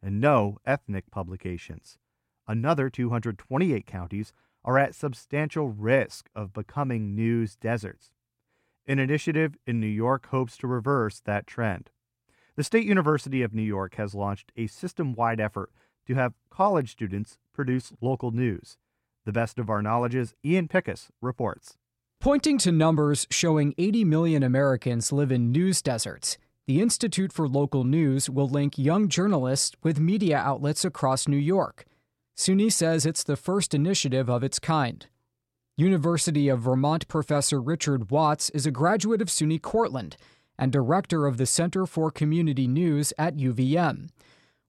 and 0.00 0.20
no 0.20 0.58
ethnic 0.64 1.10
publications. 1.10 1.98
Another 2.46 2.88
228 2.88 3.84
counties 3.86 4.32
are 4.64 4.78
at 4.78 4.94
substantial 4.94 5.68
risk 5.68 6.30
of 6.36 6.52
becoming 6.52 7.16
news 7.16 7.56
deserts. 7.56 8.12
An 8.88 8.98
initiative 8.98 9.58
in 9.66 9.80
New 9.80 9.86
York 9.86 10.28
hopes 10.28 10.56
to 10.56 10.66
reverse 10.66 11.20
that 11.26 11.46
trend. 11.46 11.90
The 12.56 12.64
State 12.64 12.86
University 12.86 13.42
of 13.42 13.52
New 13.52 13.60
York 13.60 13.96
has 13.96 14.14
launched 14.14 14.50
a 14.56 14.66
system 14.66 15.14
wide 15.14 15.40
effort 15.40 15.70
to 16.06 16.14
have 16.14 16.32
college 16.48 16.92
students 16.92 17.36
produce 17.52 17.92
local 18.00 18.30
news. 18.30 18.78
The 19.26 19.32
best 19.32 19.58
of 19.58 19.68
our 19.68 19.82
knowledge's 19.82 20.34
Ian 20.42 20.68
Pickus 20.68 21.10
reports. 21.20 21.76
Pointing 22.18 22.56
to 22.58 22.72
numbers 22.72 23.26
showing 23.30 23.74
80 23.76 24.04
million 24.06 24.42
Americans 24.42 25.12
live 25.12 25.30
in 25.30 25.52
news 25.52 25.82
deserts, 25.82 26.38
the 26.66 26.80
Institute 26.80 27.30
for 27.30 27.46
Local 27.46 27.84
News 27.84 28.30
will 28.30 28.48
link 28.48 28.78
young 28.78 29.08
journalists 29.08 29.76
with 29.82 30.00
media 30.00 30.38
outlets 30.38 30.82
across 30.82 31.28
New 31.28 31.36
York. 31.36 31.84
SUNY 32.38 32.72
says 32.72 33.04
it's 33.04 33.22
the 33.22 33.36
first 33.36 33.74
initiative 33.74 34.30
of 34.30 34.42
its 34.42 34.58
kind. 34.58 35.06
University 35.78 36.48
of 36.48 36.62
Vermont 36.62 37.06
professor 37.06 37.60
Richard 37.60 38.10
Watts 38.10 38.50
is 38.50 38.66
a 38.66 38.72
graduate 38.72 39.22
of 39.22 39.28
SUNY 39.28 39.62
Cortland 39.62 40.16
and 40.58 40.72
director 40.72 41.24
of 41.24 41.36
the 41.36 41.46
Center 41.46 41.86
for 41.86 42.10
Community 42.10 42.66
News 42.66 43.12
at 43.16 43.36
UVM. 43.36 44.08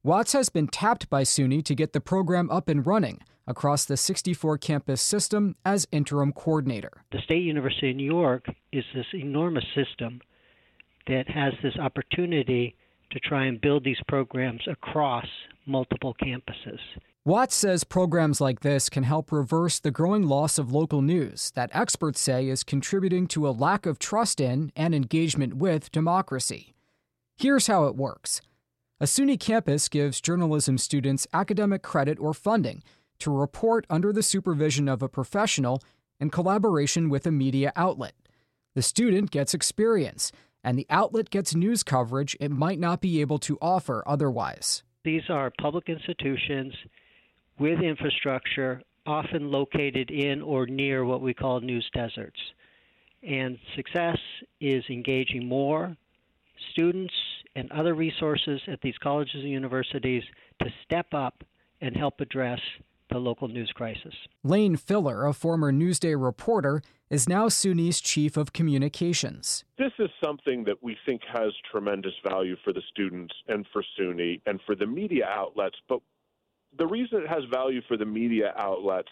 Watts 0.04 0.34
has 0.34 0.50
been 0.50 0.67
tapped 0.67 1.10
by 1.10 1.24
SUNY 1.24 1.63
to 1.63 1.74
get 1.74 1.93
the 1.93 2.00
program 2.00 2.52
up 2.52 2.69
and 2.69 2.86
running 2.86 3.24
across 3.48 3.86
the 3.86 3.98
64 3.98 4.60
campus 4.60 5.02
system 5.02 5.56
as 5.65 5.88
interim 5.91 6.32
coordinator. 6.32 7.02
The 7.12 7.22
State 7.24 7.41
University 7.41 7.89
of 7.89 7.95
New 7.95 8.06
York 8.06 8.45
is 8.72 8.86
this 8.93 9.08
enormous 9.15 9.65
system 9.74 10.22
that 11.08 11.28
has 11.28 11.54
this 11.63 11.76
opportunity 11.78 12.76
to 13.10 13.19
try 13.19 13.45
and 13.45 13.60
build 13.60 13.84
these 13.84 13.98
programs 14.08 14.62
across 14.67 15.26
multiple 15.65 16.15
campuses. 16.24 16.78
Watts 17.30 17.54
says 17.54 17.84
programs 17.84 18.42
like 18.42 18.62
this 18.62 18.89
can 18.89 19.04
help 19.04 19.32
reverse 19.32 19.78
the 19.78 19.92
growing 19.92 20.24
loss 20.24 20.58
of 20.58 20.74
local 20.74 21.04
news 21.04 21.52
that 21.52 21.70
experts 21.74 22.20
say 22.20 22.48
is 22.48 22.63
contributing 22.63 23.28
to 23.28 23.48
a 23.48 23.52
lack 23.52 23.86
of 23.86 24.00
trust 24.00 24.42
in 24.42 24.72
and 24.76 24.96
engagement 24.96 25.54
with 25.54 25.92
democracy. 25.92 26.74
Here's 27.38 27.68
how 27.68 27.86
it 27.86 27.96
works 27.96 28.42
a 29.00 29.06
SUNY 29.06 29.39
campus 29.39 29.88
gives 29.89 30.22
journalism 30.22 30.80
students 30.80 31.28
academic 31.32 31.84
credit 31.84 32.18
or 32.20 32.34
funding 32.34 32.82
to 33.20 33.30
report 33.30 33.86
under 33.92 34.12
the 34.12 34.24
supervision 34.24 34.89
of 34.89 35.04
a 35.04 35.08
professional 35.08 35.84
in 36.20 36.32
collaboration 36.32 37.10
with 37.10 37.28
a 37.28 37.32
media 37.32 37.72
outlet. 37.76 38.15
The 38.74 38.82
student 38.82 39.30
gets 39.30 39.54
experience, 39.54 40.32
and 40.63 40.80
the 40.80 40.88
outlet 40.89 41.30
gets 41.30 41.54
news 41.54 41.84
coverage 41.84 42.36
it 42.39 42.50
might 42.50 42.80
not 42.80 43.02
be 43.02 43.22
able 43.22 43.38
to 43.38 43.60
offer 43.62 44.04
otherwise. 44.08 44.82
These 45.04 45.30
are 45.30 45.54
public 45.62 45.89
institutions 45.89 46.74
with 47.60 47.82
infrastructure, 47.82 48.82
often 49.06 49.52
located 49.52 50.10
in 50.12 50.41
or 50.41 50.65
near 50.65 51.06
what 51.06 51.22
we 51.22 51.34
call 51.34 51.60
news 51.60 51.88
deserts. 51.93 52.39
And 53.22 53.58
success 53.76 54.17
is 54.62 54.84
engaging 54.89 55.48
more 55.48 55.95
students 56.72 57.13
and 57.56 57.72
other 57.72 57.93
resources 57.93 58.62
at 58.67 58.80
these 58.82 58.98
colleges 59.02 59.36
and 59.36 59.50
universities 59.50 60.24
to 60.62 60.69
step 60.86 61.13
up 61.13 61.43
and 61.82 61.95
help 61.95 62.22
address 62.22 62.60
the 63.10 63.17
local 63.17 63.48
news 63.48 63.72
crisis. 63.74 64.13
Lane 64.43 64.76
Filler, 64.76 65.26
a 65.26 65.34
former 65.34 65.72
Newsday 65.72 66.15
reporter, 66.22 66.82
is 67.10 67.28
now 67.28 67.48
SUNY's 67.48 68.00
chief 68.00 68.38
of 68.38 68.54
communications. 68.54 69.65
This 69.80 69.91
is 69.98 70.10
something 70.24 70.63
that 70.65 70.82
we 70.84 70.95
think 71.08 71.22
has 71.34 71.52
tremendous 71.72 72.13
value 72.28 72.56
for 72.63 72.72
the 72.72 72.84
students 72.89 73.34
and 73.48 73.65
for 73.74 73.84
SUNY 74.00 74.41
and 74.45 74.60
for 74.65 74.76
the 74.76 74.86
media 74.86 75.28
outlets, 75.28 75.78
but 75.88 76.02
the 76.77 76.88
reason 76.88 77.21
it 77.21 77.27
has 77.27 77.43
value 77.51 77.82
for 77.88 77.97
the 77.97 78.05
media 78.05 78.53
outlets 78.58 79.10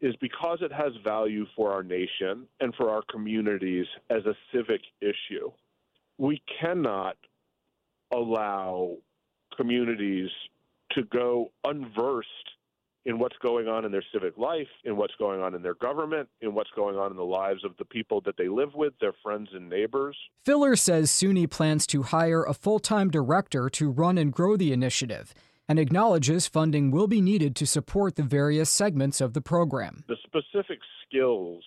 is 0.00 0.14
because 0.20 0.58
it 0.62 0.72
has 0.72 0.92
value 1.04 1.46
for 1.54 1.72
our 1.72 1.82
nation 1.82 2.46
and 2.60 2.74
for 2.74 2.90
our 2.90 3.02
communities 3.10 3.86
as 4.08 4.24
a 4.24 4.34
civic 4.52 4.80
issue. 5.00 5.50
We 6.18 6.42
cannot 6.60 7.16
allow 8.12 8.96
communities 9.56 10.30
to 10.92 11.02
go 11.04 11.50
unversed 11.64 12.26
in 13.06 13.18
what's 13.18 13.36
going 13.42 13.66
on 13.66 13.84
in 13.84 13.92
their 13.92 14.04
civic 14.12 14.36
life, 14.36 14.68
in 14.84 14.96
what's 14.96 15.14
going 15.18 15.40
on 15.40 15.54
in 15.54 15.62
their 15.62 15.74
government, 15.74 16.28
in 16.42 16.54
what's 16.54 16.70
going 16.76 16.96
on 16.96 17.10
in 17.10 17.16
the 17.16 17.24
lives 17.24 17.64
of 17.64 17.72
the 17.78 17.84
people 17.84 18.20
that 18.22 18.36
they 18.36 18.48
live 18.48 18.74
with, 18.74 18.92
their 19.00 19.14
friends 19.22 19.48
and 19.54 19.68
neighbors. 19.70 20.16
Filler 20.44 20.76
says 20.76 21.10
SUNY 21.10 21.48
plans 21.48 21.86
to 21.88 22.02
hire 22.02 22.42
a 22.42 22.52
full 22.52 22.78
time 22.78 23.10
director 23.10 23.70
to 23.70 23.90
run 23.90 24.18
and 24.18 24.32
grow 24.32 24.56
the 24.56 24.72
initiative 24.72 25.34
and 25.70 25.78
acknowledges 25.78 26.48
funding 26.48 26.90
will 26.90 27.06
be 27.06 27.20
needed 27.20 27.54
to 27.54 27.64
support 27.64 28.16
the 28.16 28.24
various 28.24 28.68
segments 28.68 29.20
of 29.20 29.34
the 29.34 29.40
program. 29.40 30.02
The 30.08 30.16
specific 30.24 30.80
skills 31.06 31.62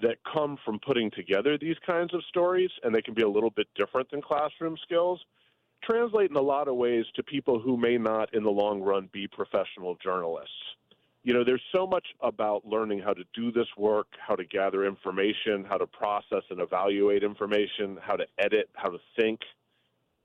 that 0.00 0.16
come 0.32 0.56
from 0.64 0.80
putting 0.80 1.10
together 1.10 1.58
these 1.58 1.76
kinds 1.86 2.14
of 2.14 2.22
stories, 2.30 2.70
and 2.82 2.94
they 2.94 3.02
can 3.02 3.12
be 3.12 3.20
a 3.20 3.28
little 3.28 3.50
bit 3.50 3.66
different 3.74 4.10
than 4.10 4.22
classroom 4.22 4.78
skills, 4.82 5.20
translate 5.84 6.30
in 6.30 6.36
a 6.36 6.40
lot 6.40 6.68
of 6.68 6.76
ways 6.76 7.04
to 7.14 7.22
people 7.22 7.60
who 7.60 7.76
may 7.76 7.98
not, 7.98 8.32
in 8.32 8.44
the 8.44 8.50
long 8.50 8.80
run, 8.80 9.10
be 9.12 9.28
professional 9.28 9.94
journalists. 10.02 10.54
You 11.22 11.34
know, 11.34 11.44
there's 11.44 11.62
so 11.70 11.86
much 11.86 12.06
about 12.22 12.64
learning 12.64 13.00
how 13.00 13.12
to 13.12 13.24
do 13.34 13.52
this 13.52 13.68
work, 13.76 14.06
how 14.26 14.36
to 14.36 14.44
gather 14.46 14.86
information, 14.86 15.66
how 15.68 15.76
to 15.76 15.86
process 15.86 16.44
and 16.48 16.62
evaluate 16.62 17.22
information, 17.22 17.98
how 18.00 18.16
to 18.16 18.24
edit, 18.38 18.70
how 18.72 18.88
to 18.88 18.98
think, 19.20 19.40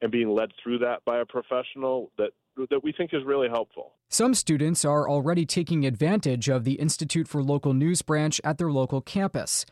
and 0.01 0.09
being 0.09 0.29
led 0.29 0.53
through 0.63 0.79
that 0.79 1.03
by 1.03 1.19
a 1.19 1.25
professional 1.25 2.11
that 2.17 2.31
that 2.69 2.83
we 2.83 2.91
think 2.91 3.13
is 3.13 3.23
really 3.23 3.49
helpful. 3.49 3.93
Some 4.09 4.33
students 4.33 4.83
are 4.83 5.09
already 5.09 5.45
taking 5.45 5.85
advantage 5.85 6.49
of 6.49 6.63
the 6.63 6.73
Institute 6.73 7.27
for 7.27 7.43
Local 7.43 7.73
News 7.73 8.01
branch 8.01 8.41
at 8.43 8.57
their 8.57 8.71
local 8.71 9.01
campus. 9.01 9.65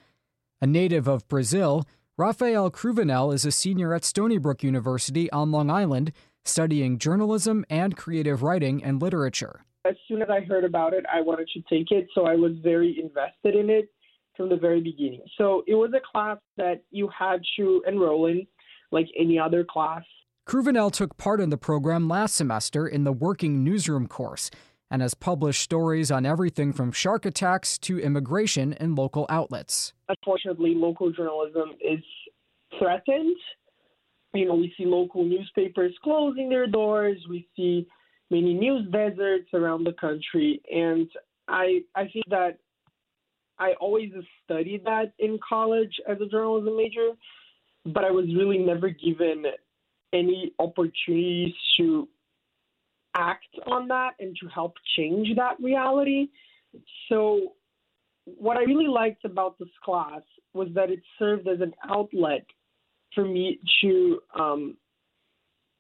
A 0.62 0.68
native 0.68 1.08
of 1.08 1.28
Brazil, 1.28 1.86
Rafael 2.18 2.72
Cruvinel 2.72 3.34
is 3.34 3.46
a 3.46 3.52
senior 3.52 3.94
at 3.94 4.06
Stony 4.06 4.38
Brook 4.38 4.64
University 4.64 5.30
on 5.32 5.52
Long 5.52 5.70
Island, 5.70 6.14
studying 6.46 6.98
journalism 6.98 7.66
and 7.70 7.98
creative 7.98 8.44
writing 8.44 8.84
and 8.84 9.02
literature. 9.02 9.66
As 9.86 9.96
soon 10.08 10.22
as 10.22 10.30
I 10.30 10.42
heard 10.42 10.64
about 10.64 10.94
it, 10.94 11.06
I 11.12 11.22
wanted 11.22 11.50
to 11.50 11.62
take 11.70 11.92
it, 11.92 12.08
so 12.16 12.26
I 12.26 12.36
was 12.36 12.54
very 12.64 13.00
invested 13.02 13.56
in 13.60 13.70
it 13.70 13.90
from 14.36 14.50
the 14.50 14.56
very 14.56 14.82
beginning. 14.82 15.22
So 15.38 15.64
it 15.68 15.76
was 15.76 15.92
a 15.94 16.02
class 16.12 16.38
that 16.58 16.84
you 16.92 17.08
had 17.08 17.42
to 17.58 17.84
enroll 17.88 18.28
in, 18.28 18.48
like 18.92 19.08
any 19.18 19.38
other 19.38 19.64
class. 19.64 20.04
Cruvinel 20.46 20.92
took 20.92 21.18
part 21.18 21.42
in 21.42 21.50
the 21.50 21.58
program 21.58 22.08
last 22.08 22.36
semester 22.36 22.88
in 22.88 23.04
the 23.04 23.12
Working 23.12 23.64
Newsroom 23.64 24.08
course 24.08 24.52
and 24.92 25.02
has 25.02 25.16
published 25.16 25.64
stories 25.64 26.12
on 26.12 26.24
everything 26.24 26.72
from 26.72 26.92
shark 26.92 27.26
attacks 27.26 27.80
to 27.80 27.98
immigration 28.00 28.74
in 28.74 28.94
local 28.94 29.26
outlets. 29.28 29.94
Unfortunately, 30.08 30.76
local 30.76 31.12
journalism 31.12 31.72
is 31.82 32.04
threatened. 32.78 33.36
You 34.36 34.46
know, 34.46 34.54
we 34.54 34.72
see 34.78 34.86
local 34.86 35.24
newspapers 35.24 35.96
closing 36.04 36.50
their 36.50 36.68
doors. 36.68 37.18
We 37.28 37.48
see 37.56 37.88
many 38.30 38.54
news 38.54 38.88
deserts 38.92 39.50
around 39.52 39.86
the 39.86 39.94
country, 39.94 40.62
and 40.72 41.10
I 41.48 41.80
I 41.96 42.04
think 42.14 42.26
that 42.30 42.60
I 43.58 43.74
always 43.82 44.12
studied 44.44 44.84
that 44.86 45.14
in 45.18 45.40
college 45.48 45.96
as 46.08 46.22
a 46.22 46.28
journalism 46.28 46.78
major, 46.78 47.10
but 47.86 48.04
I 48.04 48.12
was 48.12 48.26
really 48.38 48.60
never 48.60 48.90
given 48.90 49.46
any 50.16 50.54
opportunities 50.60 51.54
to 51.78 52.08
act 53.16 53.48
on 53.68 53.88
that 53.90 54.12
and 54.20 54.36
to 54.42 54.48
help 54.48 54.74
change 54.98 55.30
that 55.36 55.60
reality. 55.62 56.28
So, 57.10 57.54
what 58.26 58.58
I 58.58 58.62
really 58.62 58.88
liked 58.88 59.24
about 59.24 59.60
this 59.60 59.70
class 59.84 60.22
was 60.54 60.70
that 60.74 60.90
it 60.90 61.00
served 61.20 61.48
as 61.48 61.62
an 61.62 61.74
outlet 61.90 62.46
for 63.14 63.24
me 63.24 63.60
to 63.82 64.20
um, 64.38 64.78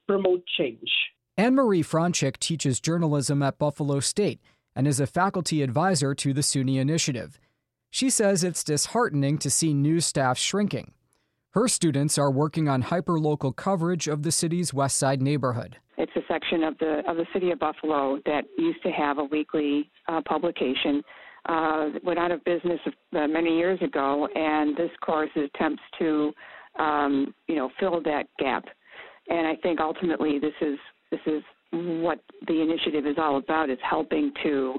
promote 0.07 0.43
change. 0.57 0.89
Anne 1.37 1.55
Marie 1.55 1.83
Franchik 1.83 2.37
teaches 2.37 2.79
journalism 2.79 3.41
at 3.41 3.57
Buffalo 3.57 3.99
State 3.99 4.39
and 4.75 4.87
is 4.87 4.99
a 4.99 5.07
faculty 5.07 5.61
advisor 5.61 6.13
to 6.15 6.33
the 6.33 6.41
SUNY 6.41 6.77
Initiative. 6.77 7.39
She 7.89 8.09
says 8.09 8.43
it's 8.43 8.63
disheartening 8.63 9.37
to 9.39 9.49
see 9.49 9.73
news 9.73 10.05
staff 10.05 10.37
shrinking. 10.37 10.93
Her 11.55 11.69
students 11.69 12.17
are 12.17 12.29
working 12.29 12.67
on 12.67 12.83
hyperlocal 12.83 13.55
coverage 13.55 14.09
of 14.09 14.23
the 14.23 14.31
city's 14.33 14.73
West 14.73 14.97
Side 14.97 15.21
neighborhood. 15.21 15.77
It's 15.97 16.11
a 16.17 16.19
section 16.27 16.63
of 16.65 16.77
the 16.79 17.01
of 17.07 17.15
the 17.15 17.25
city 17.31 17.51
of 17.51 17.59
Buffalo 17.59 18.19
that 18.25 18.43
used 18.57 18.83
to 18.83 18.89
have 18.89 19.19
a 19.19 19.23
weekly 19.23 19.89
uh, 20.09 20.19
publication. 20.27 21.01
Uh, 21.47 21.91
went 22.03 22.19
out 22.19 22.31
of 22.31 22.43
business 22.43 22.79
uh, 22.85 23.25
many 23.27 23.55
years 23.55 23.81
ago, 23.81 24.27
and 24.35 24.75
this 24.75 24.89
course 24.99 25.29
attempts 25.37 25.81
to, 25.97 26.33
um, 26.77 27.33
you 27.47 27.55
know, 27.55 27.69
fill 27.79 28.01
that 28.01 28.25
gap. 28.37 28.65
And 29.29 29.47
I 29.47 29.55
think 29.63 29.79
ultimately 29.79 30.39
this 30.39 30.53
is 30.59 30.77
this 31.09 31.21
is 31.25 31.41
what 31.71 32.19
the 32.47 32.61
initiative 32.61 33.05
is 33.05 33.15
all 33.17 33.37
about: 33.37 33.69
is 33.69 33.79
helping 33.89 34.33
to 34.43 34.75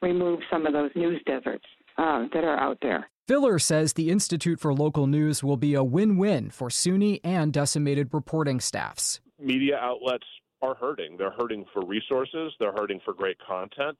remove 0.00 0.38
some 0.48 0.64
of 0.64 0.72
those 0.72 0.92
news 0.94 1.20
deserts 1.26 1.66
uh, 1.98 2.26
that 2.32 2.44
are 2.44 2.56
out 2.56 2.78
there. 2.82 3.08
Filler 3.30 3.60
says 3.60 3.92
the 3.92 4.10
Institute 4.10 4.58
for 4.58 4.74
Local 4.74 5.06
News 5.06 5.44
will 5.44 5.56
be 5.56 5.74
a 5.74 5.84
win 5.84 6.16
win 6.16 6.50
for 6.50 6.68
SUNY 6.68 7.20
and 7.22 7.52
decimated 7.52 8.12
reporting 8.12 8.58
staffs. 8.58 9.20
Media 9.38 9.76
outlets 9.76 10.26
are 10.62 10.74
hurting. 10.74 11.16
They're 11.16 11.30
hurting 11.30 11.64
for 11.72 11.86
resources, 11.86 12.52
they're 12.58 12.72
hurting 12.72 12.98
for 13.04 13.14
great 13.14 13.36
content. 13.38 13.96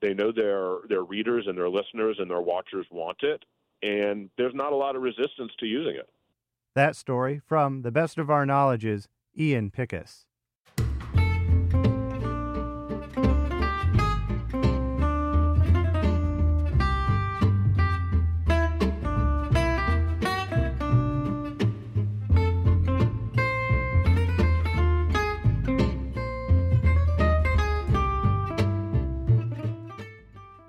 They 0.00 0.14
know 0.14 0.32
their, 0.32 0.76
their 0.88 1.02
readers 1.02 1.44
and 1.46 1.58
their 1.58 1.68
listeners 1.68 2.16
and 2.18 2.30
their 2.30 2.40
watchers 2.40 2.86
want 2.90 3.18
it, 3.20 3.44
and 3.82 4.30
there's 4.38 4.54
not 4.54 4.72
a 4.72 4.76
lot 4.76 4.96
of 4.96 5.02
resistance 5.02 5.52
to 5.58 5.66
using 5.66 5.96
it. 5.96 6.08
That 6.74 6.96
story 6.96 7.42
from 7.44 7.82
the 7.82 7.92
best 7.92 8.16
of 8.16 8.30
our 8.30 8.46
knowledge 8.46 8.86
is 8.86 9.08
Ian 9.38 9.70
Pickus. 9.70 10.24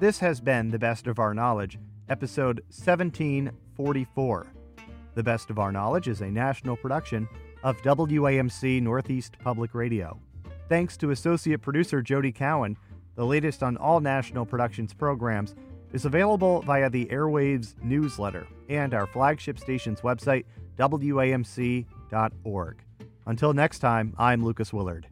This 0.01 0.17
has 0.17 0.41
been 0.41 0.71
The 0.71 0.79
Best 0.79 1.05
of 1.05 1.19
Our 1.19 1.35
Knowledge, 1.35 1.77
episode 2.09 2.61
1744. 2.69 4.47
The 5.13 5.21
Best 5.21 5.51
of 5.51 5.59
Our 5.59 5.71
Knowledge 5.71 6.07
is 6.07 6.21
a 6.21 6.31
national 6.31 6.75
production 6.75 7.29
of 7.61 7.79
WAMC 7.83 8.81
Northeast 8.81 9.37
Public 9.43 9.75
Radio. 9.75 10.19
Thanks 10.69 10.97
to 10.97 11.11
associate 11.11 11.61
producer 11.61 12.01
Jody 12.01 12.31
Cowan, 12.31 12.77
the 13.13 13.27
latest 13.27 13.61
on 13.61 13.77
all 13.77 13.99
National 13.99 14.43
Productions 14.43 14.91
programs 14.91 15.53
is 15.93 16.05
available 16.05 16.63
via 16.63 16.89
the 16.89 17.05
Airwaves 17.05 17.75
newsletter 17.83 18.47
and 18.69 18.95
our 18.95 19.05
flagship 19.05 19.59
station's 19.59 20.01
website, 20.01 20.45
WAMC.org. 20.79 21.85
Until 23.27 23.53
next 23.53 23.77
time, 23.77 24.15
I'm 24.17 24.43
Lucas 24.43 24.73
Willard. 24.73 25.05